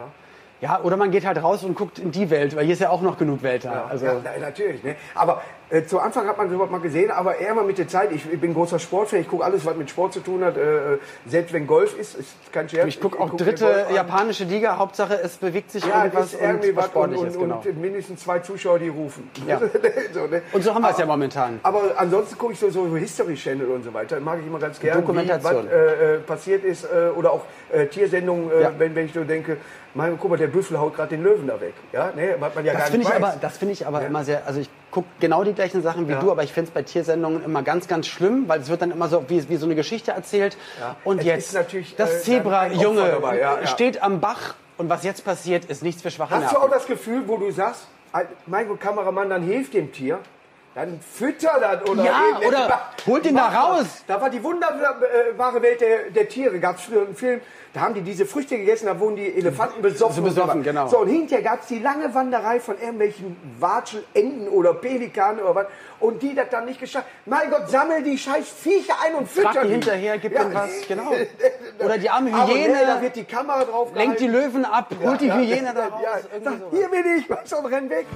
[0.62, 0.82] Ja.
[0.82, 3.02] oder man geht halt raus und guckt in die Welt, weil hier ist ja auch
[3.02, 3.86] noch genug Welt da.
[3.90, 4.84] Also, ja, na, natürlich.
[4.84, 4.96] Ne?
[5.16, 8.12] Aber äh, zu Anfang hat man sowas mal gesehen, aber eher mal mit der Zeit.
[8.12, 10.56] Ich, ich bin großer Sportfan, ich gucke alles, was mit Sport zu tun hat.
[10.58, 12.88] Äh, selbst wenn Golf ist, ist kein Scherz.
[12.88, 16.70] ich gucke auch guck dritte japanische Liga, Hauptsache es bewegt sich Ja, irgendwas ist irgendwie
[16.70, 17.62] und was was und, Sportliches, und, genau.
[17.66, 19.30] und mindestens zwei Zuschauer, die rufen.
[19.46, 19.60] Ja.
[20.14, 20.42] so, ne?
[20.54, 21.60] Und so haben wir es ja momentan.
[21.64, 24.20] Aber ansonsten gucke ich so, so History Channel und so weiter.
[24.20, 25.66] Mag ich immer ganz gerne, Dokumentation.
[25.66, 26.86] wie was äh, äh, passiert ist.
[26.86, 28.72] Äh, oder auch äh, Tiersendungen, äh, Ja.
[28.78, 29.58] wenn, wenn ich so denke,
[29.94, 31.74] mein, guck mal, der Büffel haut gerade den Löwen da weg.
[31.92, 33.24] Ja, ne, man ja Das gar finde nicht ich weiß.
[33.24, 36.14] aber, das finde ich aber immer sehr, also ich gucke genau die gleichen Sachen wie
[36.14, 36.20] Ja.
[36.20, 38.92] du, aber ich finde es bei Tiersendungen immer ganz, ganz schlimm, weil es wird dann
[38.92, 40.58] immer so wie, wie so eine Geschichte erzählt.
[41.04, 41.56] Und Es jetzt,
[41.98, 43.68] das äh, Zebra, dann ein Opfer Junge, dabei, ja, ja.
[43.68, 46.72] steht am Bach und was jetzt passiert, ist nichts für schwache Hast du auch Nerven.
[46.74, 50.20] das Gefühl, wo du sagst, ein- mein Gott, Kameramann, dann hilft dem Tier,
[50.76, 52.66] dann fütter das oder Ja, irgendetwas.
[52.66, 54.04] oder holt ihn da raus.
[54.06, 56.60] Da war die wunderbare Welt der, der Tiere.
[56.60, 57.42] Gab es früher einen Film,
[57.78, 60.16] da haben die diese Früchte gegessen, da wurden die Elefanten besoffen.
[60.16, 60.88] So und besoffen, genau.
[60.88, 65.54] So, und hinterher gab es die lange Wanderei von irgendwelchen Watschel, Enten oder Pelikanen oder
[65.54, 65.66] was.
[66.00, 67.06] Und die das dann nicht geschafft.
[67.28, 70.42] Mein Gott, sammel die scheiß Viecher ein und fütter die hinterher, gib Ja.
[70.44, 71.12] ihm was, genau.
[71.86, 74.54] Oder die arme Aber nee, Hyäne, da wird die Kamera drauf lenkt die gehalten.
[74.54, 76.02] Löwen ab, holt die Ja, Hyäne da raus.
[76.04, 78.08] Ja, hier bin ich, was und renn weg.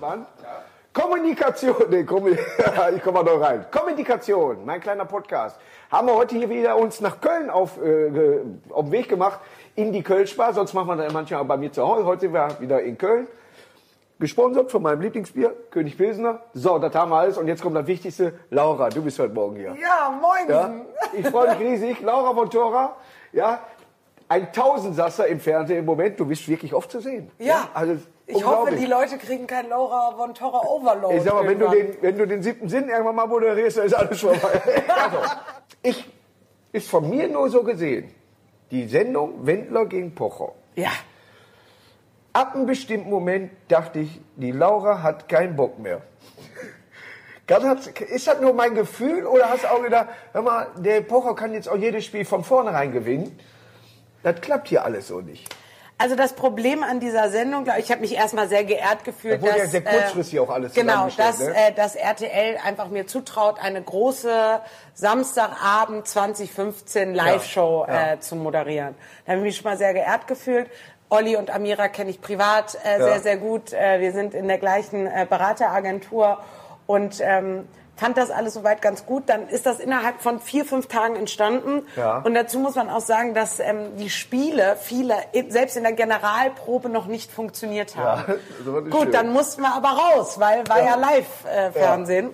[0.00, 0.26] Mann.
[0.92, 3.64] Kommunikation, nee, komm, ich komme mal noch rein.
[3.70, 5.58] Kommunikation, mein kleiner Podcast.
[5.90, 9.40] Haben wir heute hier wieder uns nach Köln auf, äh, auf den Weg gemacht,
[9.74, 10.52] in die Kölschbar.
[10.52, 12.04] Sonst machen wir das manchmal auch bei mir zu Hause.
[12.04, 13.26] Heute sind wir wieder in Köln.
[14.20, 16.42] Gesponsert von meinem Lieblingsbier, König Pilsener.
[16.52, 17.38] So, das haben wir alles.
[17.38, 18.34] Und jetzt kommt das Wichtigste.
[18.50, 19.74] Laura, du bist heute Morgen hier.
[19.80, 20.48] Ja, moin.
[20.48, 20.74] Ja,
[21.14, 22.02] ich freue mich riesig.
[22.02, 22.96] Laura von Tora,
[23.32, 23.60] ja,
[24.28, 26.20] ein Tausendsasser im Fernsehen im Moment.
[26.20, 27.30] Du bist wirklich oft zu sehen.
[27.38, 27.68] Ja.
[27.72, 31.16] also Ich hoffe, die Leute kriegen kein Laura von Torra Overload.
[31.16, 33.86] Ich sag mal, wenn du, den, wenn du den siebten Sinn irgendwann mal moderierst, dann
[33.86, 34.60] ist alles vorbei.
[34.88, 35.18] also,
[35.82, 36.10] ich,
[36.72, 38.14] ist von mir nur so gesehen,
[38.70, 40.52] die Sendung Wendler gegen Pocher.
[40.76, 40.92] Ja.
[42.32, 46.00] Ab einem bestimmten Moment dachte ich, die Laura hat keinen Bock mehr.
[48.08, 51.52] Ist das nur mein Gefühl oder hast du auch gedacht, hör mal, der Pocher kann
[51.52, 53.38] jetzt auch jedes Spiel von vornherein gewinnen?
[54.22, 55.54] Das klappt hier alles so nicht.
[55.98, 59.58] Also das Problem an dieser Sendung, ich habe mich erstmal sehr geehrt gefühlt, Da wurde
[59.58, 61.54] ja dass, sehr kurzfristig auch alles genau, dass, ne?
[61.54, 64.60] äh, dass RTL einfach mir zutraut, eine große
[64.94, 68.12] Samstagabend 2015 Live-Show Ja, ja.
[68.14, 68.94] Äh, zu moderieren.
[69.24, 70.68] Da habe ich mich schon mal sehr geehrt gefühlt.
[71.08, 73.04] Olli und Amira kenne ich privat äh, Ja.
[73.04, 73.72] sehr, sehr gut.
[73.72, 76.38] Äh, wir sind in der gleichen äh, Berateragentur
[76.86, 79.24] und ähm, fand das alles soweit ganz gut.
[79.26, 81.86] Dann ist das innerhalb von vier, fünf Tagen entstanden.
[81.96, 82.18] Ja.
[82.18, 85.14] Und dazu muss man auch sagen, dass ähm, die Spiele, viele,
[85.48, 88.12] selbst in der Generalprobe noch nicht funktioniert haben.
[88.64, 89.12] Ja, Gut, schön.
[89.12, 92.30] dann mussten wir aber raus, weil war ja, Live-Fernsehen.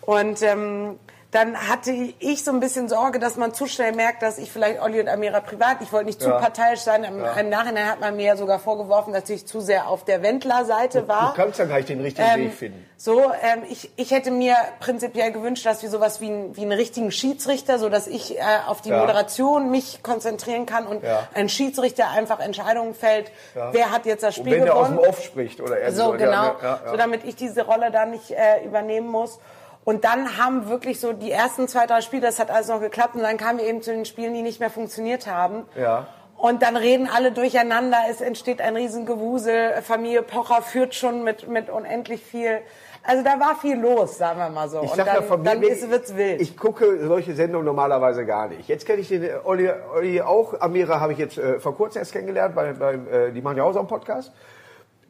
[0.00, 0.98] Und ähm,
[1.32, 4.82] dann hatte ich so ein bisschen Sorge, dass man zu schnell merkt, dass ich vielleicht
[4.82, 6.38] Olli und Amira privat, ich wollte nicht zu Ja.
[6.38, 7.04] parteiisch sein.
[7.04, 10.22] Im, Im Nachhinein hat man mir ja sogar vorgeworfen, dass ich zu sehr auf der
[10.22, 11.28] Wendler-Seite war.
[11.30, 12.86] Du kannst ja gar nicht den richtigen Ähm, Weg finden.
[12.96, 16.72] So, ähm, ich, ich hätte mir prinzipiell gewünscht, dass wir sowas wie, ein, wie einen
[16.72, 18.98] richtigen Schiedsrichter, so dass ich äh, auf die Ja.
[18.98, 21.28] Moderation mich konzentrieren kann und Ja.
[21.34, 25.02] ein Schiedsrichter einfach Entscheidungen fällt, wer hat jetzt das Und Spiel wenn der aus gewonnen.
[25.04, 26.30] dem Off spricht oder er So, genau.
[26.32, 26.90] Ja, ja, ja.
[26.90, 29.38] So, damit ich diese Rolle dann nicht äh, übernehmen muss.
[29.84, 33.14] Und dann haben wirklich so die ersten zwei, drei Spiele, das hat alles noch geklappt.
[33.14, 35.64] Und dann kamen wir eben zu den Spielen, die nicht mehr funktioniert haben.
[35.74, 36.06] Ja.
[36.36, 39.82] Und dann reden alle durcheinander, es entsteht ein Riesengewusel.
[39.82, 42.60] Familie Pocher führt schon mit, mit unendlich viel.
[43.02, 44.82] Also da war viel los, sagen wir mal so.
[44.82, 46.40] Ich Und sag dann, ja von mir, dann ist, wird's wild.
[46.40, 48.68] ich gucke solche Sendungen normalerweise gar nicht.
[48.68, 50.60] Jetzt kenne ich den äh, Olli, Olli auch.
[50.60, 53.64] Amira habe ich jetzt äh, vor kurzem erst kennengelernt, bei, beim, äh, die machen ja
[53.64, 54.32] auch so einen Podcast.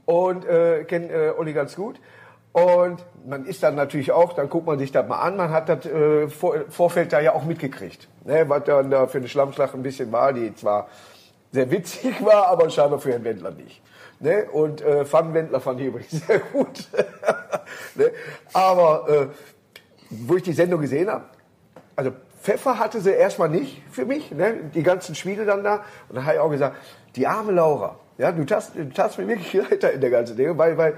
[0.07, 2.01] Und äh, kenne äh, Olli ganz gut.
[2.53, 5.69] Und man ist dann natürlich auch, dann guckt man sich das mal an, man hat
[5.69, 8.09] das äh, vor, Vorfeld da ja auch mitgekriegt.
[8.25, 10.89] Ne, was dann da für eine Schlammschlacht ein bisschen war, die zwar
[11.53, 13.81] sehr witzig war, aber scheinbar für Herrn Wendler nicht.
[14.19, 14.47] Ne?
[14.53, 16.89] Und äh, Van Wendler fand ich übrigens sehr gut.
[17.95, 18.11] ne?
[18.53, 19.27] Aber äh,
[20.11, 21.25] wo ich die Sendung gesehen habe,
[21.95, 24.55] also Pfeffer hatte sie erstmal nicht für mich, ne?
[24.75, 25.85] die ganzen Spiele dann da.
[26.09, 26.77] Und dann habe ich auch gesagt,
[27.15, 30.57] die arme Laura, ja, du hast, du hast mir wirklich leid in der ganzen Dinge,
[30.59, 30.95] weil, weil,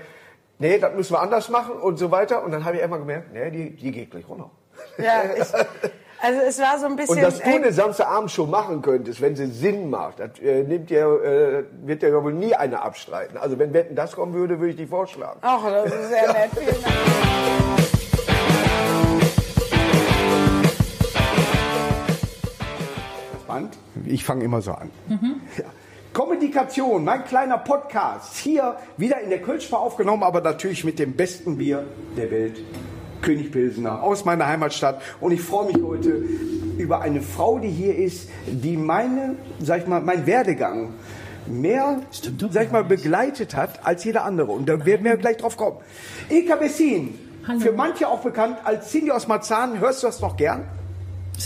[0.63, 2.43] nee, das müssen wir anders machen und so weiter.
[2.45, 4.51] Und dann habe ich immer gemerkt, nee, die, die geht gleich runter.
[4.97, 5.53] ja, ich,
[6.23, 7.17] also es war so ein bisschen...
[7.17, 11.07] Und dass du eine Samstagabendshow machen könntest, wenn sie Sinn macht, das äh, nimmt ja,
[11.07, 13.37] äh, wird ja wohl nie einer abstreiten.
[13.37, 15.41] Also wenn Wetten das kommen würde, würde ich die vorschlagen.
[15.43, 16.51] Ach, das ist sehr nett.
[16.57, 17.03] Vielen Dank.
[24.07, 24.91] Ich fange immer so an.
[25.57, 25.65] Ja.
[26.13, 28.37] Kommunikation, mein kleiner Podcast.
[28.37, 31.87] Hier wieder in der Kölschbar aufgenommen, aber natürlich mit dem besten Bier
[32.19, 32.63] der Welt.
[33.23, 35.01] König Pilsener aus meiner Heimatstadt.
[35.21, 36.11] Und ich freue mich heute
[36.77, 40.93] über eine Frau, die hier ist, die meine, sag ich mal, mein Werdegang
[41.47, 42.01] mehr,
[42.51, 44.53] sag ich mal, begleitet hat als jeder andere.
[44.53, 45.79] Und da werden wir gleich drauf kommen.
[46.29, 47.61] Ilka Bessin, Hallo.
[47.61, 49.81] für manche auch bekannt als Cindy aus Marzahn.
[49.81, 50.67] Hörst du das noch gern?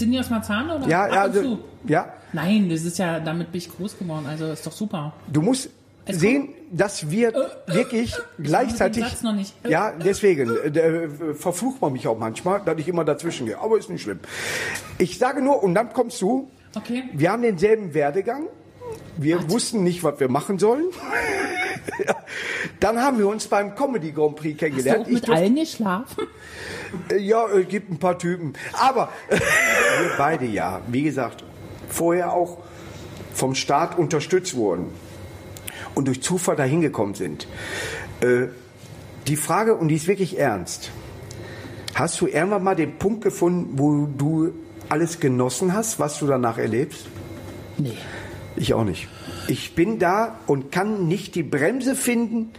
[0.01, 0.89] Die aus Marzahn oder?
[0.89, 2.13] Ja, ja, also, ja.
[2.37, 4.27] Nein, das ist ja, damit bin ich groß geworden.
[4.29, 5.13] Also ist doch super.
[5.29, 5.71] Du musst
[6.05, 7.33] Es sehen, dass wir
[7.67, 9.03] wirklich gleichzeitig.
[9.03, 9.55] den Satz noch nicht.
[9.65, 13.59] Äh, Ja, deswegen äh, äh, verflucht man mich auch manchmal, dass ich immer dazwischen gehe.
[13.59, 14.21] Aber ist nicht schlimm.
[14.99, 16.51] Ich sage nur, und dann kommst du.
[16.77, 17.05] Okay.
[17.13, 18.45] Wir haben denselben Werdegang.
[19.17, 20.85] Wir wussten nicht, was wir machen sollen.
[22.81, 25.07] Dann haben wir uns beim Comedy Grand Prix Hast du kennengelernt.
[25.07, 26.27] auch mit durfte- allen geschlafen?
[27.11, 28.53] äh, Ja, es gibt ein paar Typen.
[28.79, 29.41] Aber wir
[30.19, 31.43] beide ja, wie gesagt,
[31.89, 32.59] vorher auch
[33.33, 34.87] vom Staat unterstützt wurden
[35.95, 37.47] und durch Zufall dahin gekommen sind.
[38.21, 38.49] Äh,
[39.27, 40.91] die Frage, und die ist wirklich ernst,
[41.95, 44.53] hast du irgendwann mal den Punkt gefunden, wo du
[44.89, 47.07] alles genossen hast, was du danach erlebst?
[47.79, 47.97] Nee.
[48.55, 49.09] Ich auch nicht.
[49.49, 52.53] Ich bin da und kann nicht die Bremse finden,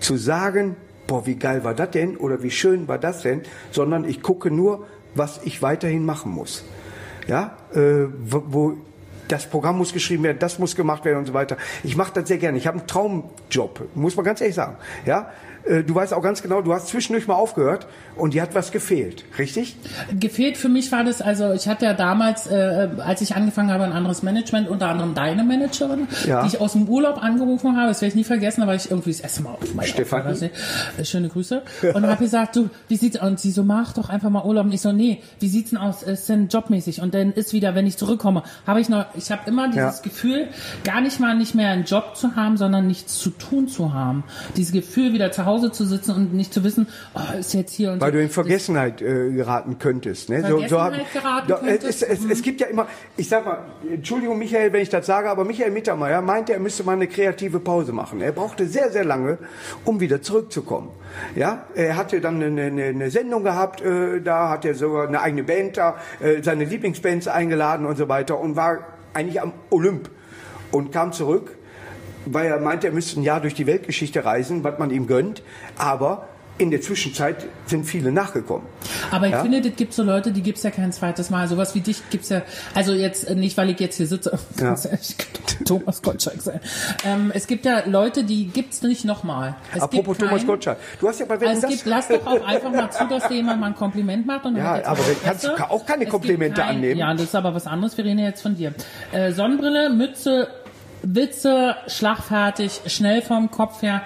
[0.00, 0.76] zu sagen,
[1.06, 4.50] boah, wie geil war das denn oder wie schön war das denn, sondern ich gucke
[4.50, 6.64] nur, was ich weiterhin machen muss.
[7.26, 8.76] Ja, äh, wo, wo
[9.28, 11.56] das Programm muss geschrieben werden, das muss gemacht werden und so weiter.
[11.82, 12.58] Ich mache das sehr gerne.
[12.58, 14.76] Ich habe einen Traumjob, muss man ganz ehrlich sagen.
[15.04, 15.30] Ja,
[15.68, 18.72] äh, du weißt auch ganz genau, du hast zwischendurch mal aufgehört und dir hat was
[18.72, 19.76] gefehlt, richtig?
[20.18, 23.84] Gefehlt für mich war das, also ich hatte ja damals, äh, als ich angefangen habe,
[23.84, 26.42] ein anderes Management, unter anderem deine Managerin, Ja.
[26.42, 28.90] die ich aus dem Urlaub angerufen habe, das werde ich nie vergessen, da war ich
[28.90, 30.50] irgendwie das erste Mal auf meinem Stefanie?
[31.02, 31.62] Schöne Grüße.
[31.94, 34.66] Und habe gesagt, du, wie sieht's Und sie so, mach doch einfach mal Urlaub.
[34.66, 36.02] Und ich so, nee, wie sieht's denn aus?
[36.02, 37.00] Ist denn jobmäßig?
[37.00, 40.02] Und dann ist wieder, wenn ich zurückkomme, habe ich noch, ich habe immer dieses Ja.
[40.02, 40.48] Gefühl,
[40.84, 44.24] gar nicht mal nicht mehr einen Job zu haben, sondern nichts zu tun zu haben.
[44.56, 47.72] Dieses Gefühl, wieder zu Hause Hause zu sitzen und nicht zu wissen, oh, ist jetzt
[47.72, 48.18] hier und Weil so.
[48.18, 50.28] du in Vergessenheit äh, geraten könntest.
[50.28, 50.40] Ne?
[50.40, 52.02] Vergessenheit geraten da, äh, könntest?
[52.02, 52.86] Es, es, es gibt ja immer,
[53.16, 56.84] ich sag mal, Entschuldigung Michael, wenn ich das sage, aber Michael Mittermeier meinte, er müsste
[56.84, 58.20] mal eine kreative Pause machen.
[58.20, 59.38] Er brauchte sehr, sehr lange,
[59.84, 60.90] um wieder zurückzukommen.
[61.34, 65.20] Ja, er hatte dann eine, eine, eine Sendung gehabt, äh, da hat er sogar eine
[65.20, 68.78] eigene Band da, äh, seine Lieblingsbands eingeladen und so weiter und war
[69.14, 70.10] eigentlich am Olymp
[70.72, 71.55] und kam zurück
[72.26, 75.42] weil er meinte, er müsste ein Jahr durch die Weltgeschichte reisen, was man ihm gönnt.
[75.78, 78.66] Aber in der Zwischenzeit sind viele nachgekommen.
[79.10, 79.42] Aber ich Ja?
[79.42, 81.46] finde, das gibt so Leute, die gibt's ja kein zweites Mal.
[81.48, 82.40] Sowas wie dich gibt's ja,
[82.74, 84.72] also jetzt äh, nicht, weil ich jetzt hier sitze, Ja.
[84.98, 86.60] ich könnte Thomas Gottschalk sein.
[87.04, 89.56] Ähm, es gibt ja Leute, die gibt's nicht nochmal.
[89.74, 90.78] Es Apropos gibt Thomas keinen- Gottschalk.
[90.98, 93.28] Du hast ja bei Also es das- gibt, lass doch auch einfach mal zu, dass
[93.28, 94.46] dir jemand mal ein Kompliment macht.
[94.46, 96.98] Und Ja, aber kannst du auch keine Es gibt Komplimente annehmen.
[96.98, 97.98] Ja, das ist aber was anderes.
[97.98, 98.72] Wir reden ja jetzt von dir.
[99.12, 100.48] Äh, Sonnenbrille, Mütze,
[101.14, 104.02] Witze, schlagfertig, schnell vom Kopf her,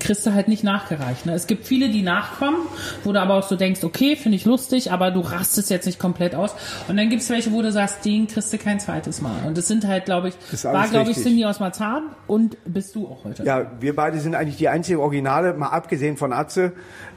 [0.00, 1.26] kriegst du halt nicht nachgereicht.
[1.26, 1.34] Ne?
[1.34, 2.58] Es gibt viele, die nachkommen,
[3.04, 5.98] wo du aber auch so denkst, okay, finde ich lustig, aber du rastest jetzt nicht
[5.98, 6.54] komplett aus.
[6.88, 9.46] Und dann gibt's welche, wo du sagst, den kriegst du kein zweites Mal.
[9.46, 11.16] Und das sind halt, glaube ich, war, glaube ich.
[11.16, 13.44] Cindy aus Marzahn und bist du auch heute.
[13.44, 16.72] Ja, wir beide sind eigentlich die einzigen Originale, mal abgesehen von Atze,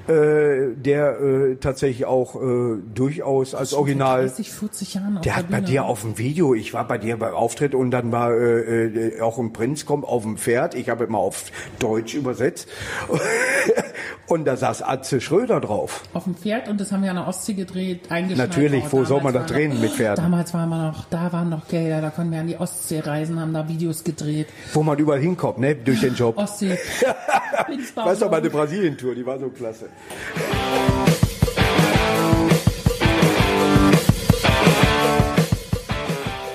[0.07, 4.21] äh, der äh, tatsächlich auch äh, durchaus als Original.
[4.21, 7.33] 30, 40 Jahren Der hat bei dir auf dem Video, ich war bei dir beim
[7.33, 11.03] Auftritt und dann war äh, äh, auch ein Prinz kommt auf dem Pferd, ich habe
[11.03, 11.45] immer auf
[11.79, 12.67] Deutsch übersetzt
[14.27, 16.03] und da saß Atze Schröder drauf.
[16.13, 18.49] auf dem Pferd und das haben wir an der Ostsee gedreht, eingeschneit.
[18.49, 20.23] Natürlich, wo soll man das war drehen noch- mit Pferden?
[20.23, 23.39] Damals waren wir noch, da waren noch Gelder, da konnten wir an die Ostsee reisen,
[23.39, 24.47] haben da Videos gedreht.
[24.73, 26.37] Wo man überall hinkommt, ne, durch den Job.
[26.37, 26.77] Ostsee.
[27.95, 29.89] Weißt du, meine Brasilien-Tour, die war so klasse.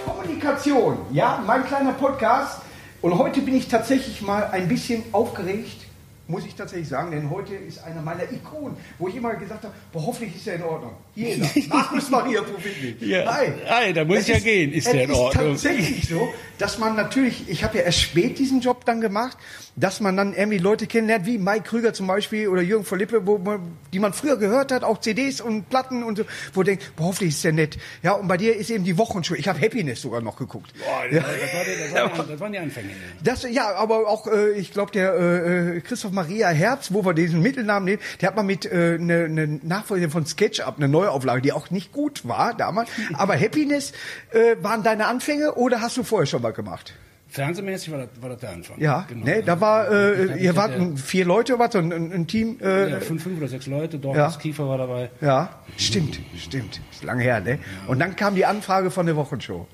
[0.07, 2.61] Kommunikation, ja, mein kleiner Podcast.
[3.03, 5.84] Und heute bin ich tatsächlich mal ein bisschen aufgeregt,
[6.27, 9.75] muss ich tatsächlich sagen, denn heute ist einer meiner Ikonen, wo ich immer gesagt habe,
[9.93, 10.93] boah, hoffentlich ist er in Ordnung.
[11.14, 11.62] Hier ist er.
[11.68, 12.97] Markus Maria Provini.
[13.01, 13.35] Ja.
[13.35, 13.53] Hi.
[13.68, 14.72] Hi, da muss Es ich ja gehen.
[14.72, 15.55] Ist es der in Ordnung?
[15.55, 19.37] Ist tatsächlich so, dass man natürlich, ich habe ja erst spät diesen Job dann gemacht,
[19.77, 23.27] dass man dann irgendwie Leute kennenlernt, wie Mike Krüger zum Beispiel oder Jürgen von Lippe,
[23.27, 26.66] wo man, die man früher gehört hat, auch CDs und Platten und so, wo man
[26.66, 27.77] denkt, boah, hoffentlich ist der nett.
[28.03, 29.35] Ja, und bei dir ist eben die Wochenshow.
[29.35, 30.72] Ich habe Happiness sogar noch geguckt.
[30.79, 32.91] Boah, das, war, das, war, das, war, das waren die Anfänge.
[33.22, 37.12] Das, ja, aber auch, äh, ich glaube, der äh, äh, Christoph Maria Herz, wo wir
[37.12, 41.43] diesen Mittelnamen nehmen, der hat mal mit äh, eine ne Nachfolge von SketchUp, eine Neuauflage,
[41.43, 42.89] die auch nicht gut war damals.
[43.15, 43.93] Aber Happiness
[44.33, 46.95] äh, waren deine Anfänge oder hast du vorher schon mal gemacht?
[47.35, 48.81] Fernsehmäßig war das, war das der Anfang.
[48.81, 49.27] Ja, genau.
[49.27, 52.59] ne, da war, äh, ihr wart vier Leute, was, ein, ein, Team.
[52.62, 54.31] Äh, Ja, fünf, fünf oder sechs Leute, Dorf Ja.
[54.31, 55.11] Kiefer war dabei.
[55.21, 56.81] ja, stimmt, stimmt.
[56.93, 57.59] Ist lange her, ne?
[57.89, 59.67] Und dann kam die Anfrage von der Wochenshow.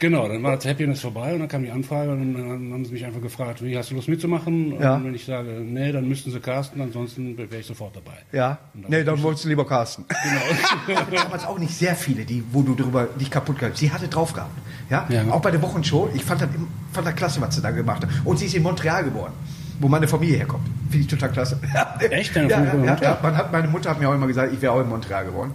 [0.00, 2.92] Genau, dann war das Happiness vorbei und dann kam die Anfrage und dann haben sie
[2.92, 4.80] mich einfach gefragt, wie hast du Lust mitzumachen?
[4.80, 4.94] Ja.
[4.96, 8.16] Und wenn ich sage, nee, dann müssten sie casten, ansonsten wäre ich sofort dabei.
[8.32, 10.06] Ja, ne, dann wolltest du lieber casten.
[10.08, 11.00] Genau.
[11.22, 13.80] damals auch nicht sehr viele, die, wo du drüber dich kaputt gehabt hast.
[13.80, 14.56] Sie hatte drauf gehabt.
[14.88, 15.06] Ja?
[15.10, 15.28] Ja.
[15.30, 16.08] Auch bei der Wochenshow.
[16.14, 16.48] Ich fand das,
[16.92, 18.10] fand das klasse, was sie da gemacht hat.
[18.24, 19.32] Und sie ist in Montreal geboren,
[19.80, 20.66] wo meine Familie herkommt.
[20.88, 21.60] Finde ich total klasse.
[22.10, 22.34] Echt?
[22.34, 23.18] Deine Ja, ja, ja, ja.
[23.22, 25.52] Man hat, meine Mutter hat mir auch immer gesagt, ich wäre auch in Montreal geboren.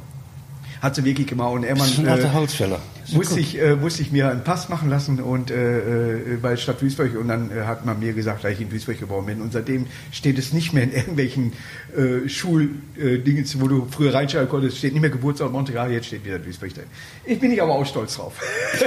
[0.86, 1.52] Hat sie wirklich gemacht.
[1.52, 2.80] Und Das ist ein alter äh, Holzfäller.
[3.12, 6.80] Musste, ich, äh, musste ich mir einen Pass machen lassen und äh, äh, bei Stadt
[6.80, 9.52] Duisburg und dann äh, hat man mir gesagt, dass ich in Duisburg geboren bin und
[9.52, 11.54] seitdem steht es nicht mehr in irgendwelchen
[11.98, 16.38] äh, Schuldingen, wo du früher reinschreiben konntest, steht nicht mehr Geburtsort Montreal, jetzt steht wieder
[16.38, 16.86] Duisburg drin.
[17.26, 18.40] Ich bin ich aber auch stolz drauf.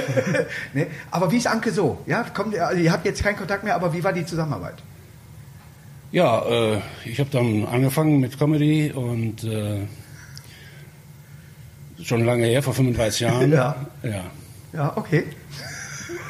[0.73, 0.87] ne?
[1.11, 1.97] Aber wie ist Anke so?
[2.05, 4.75] Ja, kommt, also ihr habt jetzt keinen Kontakt mehr, aber wie war die Zusammenarbeit?
[6.13, 9.81] Ja, äh, ich habe dann angefangen mit Comedy und äh,
[12.03, 13.51] schon lange her, vor 35 Jahren.
[13.59, 13.75] Ja.
[14.03, 14.23] ja.
[14.71, 15.25] Ja, okay.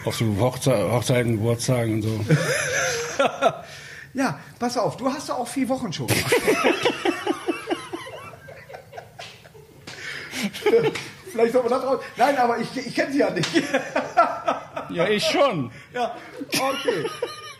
[0.05, 2.20] Auf so Hochze Hochzeiten, Geburtstagen und so.
[4.13, 6.36] Ja, pass auf, du hast ja auch vier Wochen schon gemacht.
[11.32, 11.99] Vielleicht soll man das raus.
[12.17, 13.49] Nein, aber ich, ich kenne sie ja nicht.
[14.89, 15.70] Ja, ich schon.
[15.93, 16.15] Ja,
[16.53, 17.05] okay.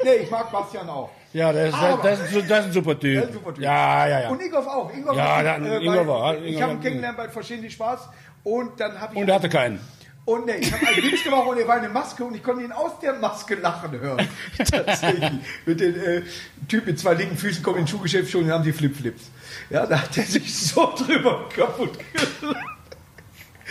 [0.04, 1.12] Nee, ich mag Bastian auch.
[1.34, 3.22] Ja, das, das, das, ist, das ist ein super Typ.
[3.24, 3.64] ist ein super Typ.
[3.64, 4.30] Ja, ja, ja.
[4.30, 4.92] Und Ingolf auch.
[4.94, 8.10] Ingolf Ja, dann- äh, Ingolf war- Ich habe ihn kennengelernt bei die Spaß.
[8.44, 9.22] Und dann habe ich.
[9.22, 9.80] Und er hatte keinen.
[10.26, 12.64] Und nee, ich habe einen Witz gemacht und er war eine Maske und ich konnte
[12.64, 14.28] ihn aus der Maske lachen hören.
[14.58, 15.32] Tatsächlich.
[15.66, 16.22] Mit den äh,
[16.68, 19.24] Typ mit zwei linken Füßen kommt in den Schuhgeschäft schon und haben sie Flipflips.
[19.72, 22.59] Ja, da hat er sich so drüber kaputt gelacht.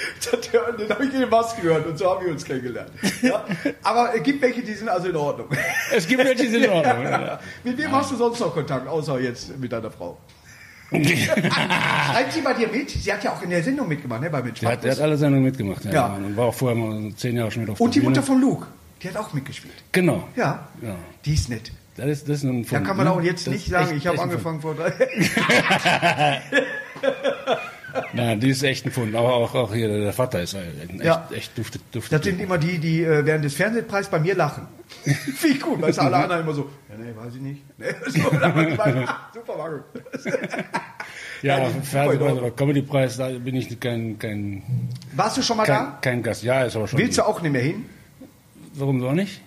[0.79, 2.91] Dann habe ich in die Maske gehört und so haben wir uns kennengelernt.
[3.23, 3.45] Ja?
[3.83, 5.49] Aber es gibt welche, die sind also in Ordnung.
[5.95, 7.03] Es gibt welche, die sind in Ordnung.
[7.05, 7.41] Ja.
[7.65, 10.19] Mit wem hast du sonst noch Kontakt, außer jetzt mit deiner Frau?
[10.91, 12.91] Schreibt sie bei dir mit?
[12.91, 14.31] Sie hat ja auch in der Sendung mitgemacht, ne?
[14.31, 15.85] Bei mit Der hat, der hat alle Sendungen mitgemacht.
[15.85, 15.93] Ja.
[15.93, 16.07] Ja.
[16.15, 18.11] Und war auch vorher mal zehn Jahre schon mit auf Und die der Bühne.
[18.21, 18.67] Mutter von Luke,
[19.03, 19.75] die hat auch mitgespielt.
[19.93, 20.27] Genau.
[20.35, 20.95] Ja, Ja.
[21.27, 21.73] die ist nett.
[21.97, 23.13] Das ist, das ist ein Da Fund, kann man ne?
[23.13, 24.93] auch jetzt nicht sagen, echt- ich habe angefangen vor drei.
[28.13, 29.15] Nein, die ist echt ein Fund.
[29.15, 31.29] Aber auch, auch hier der Vater ist echt, Ja.
[31.35, 32.19] echt duftet, duftet.
[32.19, 34.67] Das sind immer die, die äh, während des Fernsehpreises bei mir lachen.
[35.45, 37.63] Ich gut, weil alle anderen immer so, ja, nee, weiß ich nicht.
[37.79, 40.25] Nee, so, ah, super, gut.
[41.43, 44.63] ja, super Fernsehpreis oder Comedypreis, da bin ich kein, kein,
[45.15, 45.99] Warst du schon mal kein, da?
[46.01, 46.43] kein Gast.
[46.43, 46.99] Ja, ist aber schon.
[46.99, 47.85] Willst du auch nicht mehr hin?
[48.75, 49.41] Warum so nicht?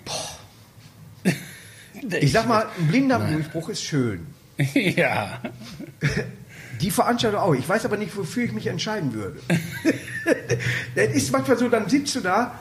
[2.20, 4.26] Ich sag mal, ein blinder Durchbruch ist schön.
[4.74, 5.40] ja.
[6.82, 7.54] Die Veranstaltung auch.
[7.54, 9.40] Ich weiß aber nicht, wofür ich mich entscheiden würde.
[10.96, 12.54] das ist manchmal so, dann sitzt du da,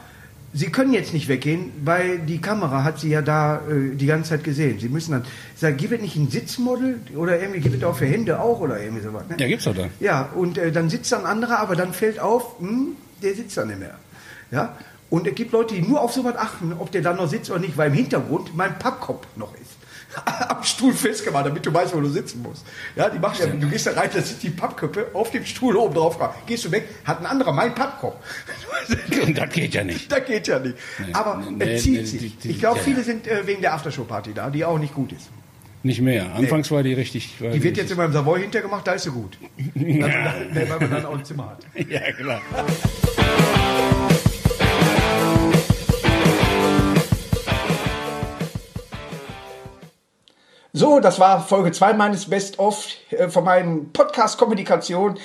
[0.52, 4.30] sie können jetzt nicht weggehen, weil die Kamera hat sie ja da äh, die ganze
[4.30, 4.78] Zeit gesehen.
[4.78, 7.96] Sie müssen dann, ich sag, gibt es nicht ein Sitzmodel oder irgendwie gibt es auch
[7.96, 9.24] für Hände auch oder irgendwie sowas.
[9.28, 9.36] Ne?
[9.38, 9.88] Ja, gibt's doch da.
[10.00, 13.56] Ja, und äh, dann sitzt da ein anderer, aber dann fällt auf, hm, der sitzt
[13.56, 13.94] da nicht mehr.
[14.50, 14.76] Ja?
[15.08, 17.60] Und es gibt Leute, die nur auf sowas achten, ob der dann noch sitzt oder
[17.60, 19.79] nicht, weil im Hintergrund mein Pappkopf noch ist.
[20.48, 22.64] Am Stuhl festgemacht, damit du weißt, wo du sitzen musst.
[22.96, 25.76] Ja, die machen ja, du gehst da rein, da sind die Pappköpfe auf dem Stuhl
[25.76, 26.18] oben drauf.
[26.46, 28.16] Gehst du weg, hat ein anderer mein Pappkopf.
[29.26, 30.10] Und das geht ja nicht.
[30.10, 30.74] das geht ja nicht.
[31.12, 32.20] Aber nee, es zieht nee, sich.
[32.20, 35.12] die- die- ich glaube, viele sind äh, wegen der Aftershow-Party da, die auch nicht gut
[35.12, 35.28] ist.
[35.82, 36.34] Nicht mehr.
[36.34, 37.40] Anfangs war die richtig.
[37.40, 39.38] War Die wird jetzt immer im Savoy hintergemacht, da ist sie gut.
[39.74, 40.08] Ja.
[40.52, 41.88] Weil man dann auch ein Zimmer hat.
[41.88, 42.42] ja, klar.
[50.72, 55.18] So, das war Folge 2 meines Best-of äh, von meinem Podcast Kommunikation.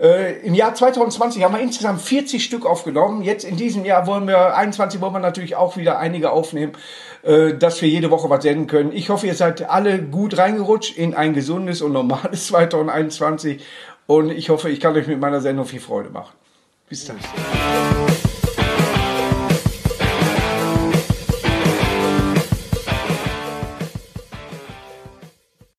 [0.00, 3.22] Äh, Im Jahr 2020 haben wir insgesamt 40 Stück aufgenommen.
[3.22, 6.72] Jetzt in diesem Jahr wollen wir, 21 wollen wir natürlich auch wieder einige aufnehmen,
[7.22, 8.92] äh, dass wir jede Woche was senden können.
[8.92, 13.62] Ich hoffe, ihr seid alle gut reingerutscht in ein gesundes und normales 2021.
[14.08, 16.34] Und ich hoffe, ich kann euch mit meiner Sendung viel Freude machen.
[16.88, 17.18] Bis dann.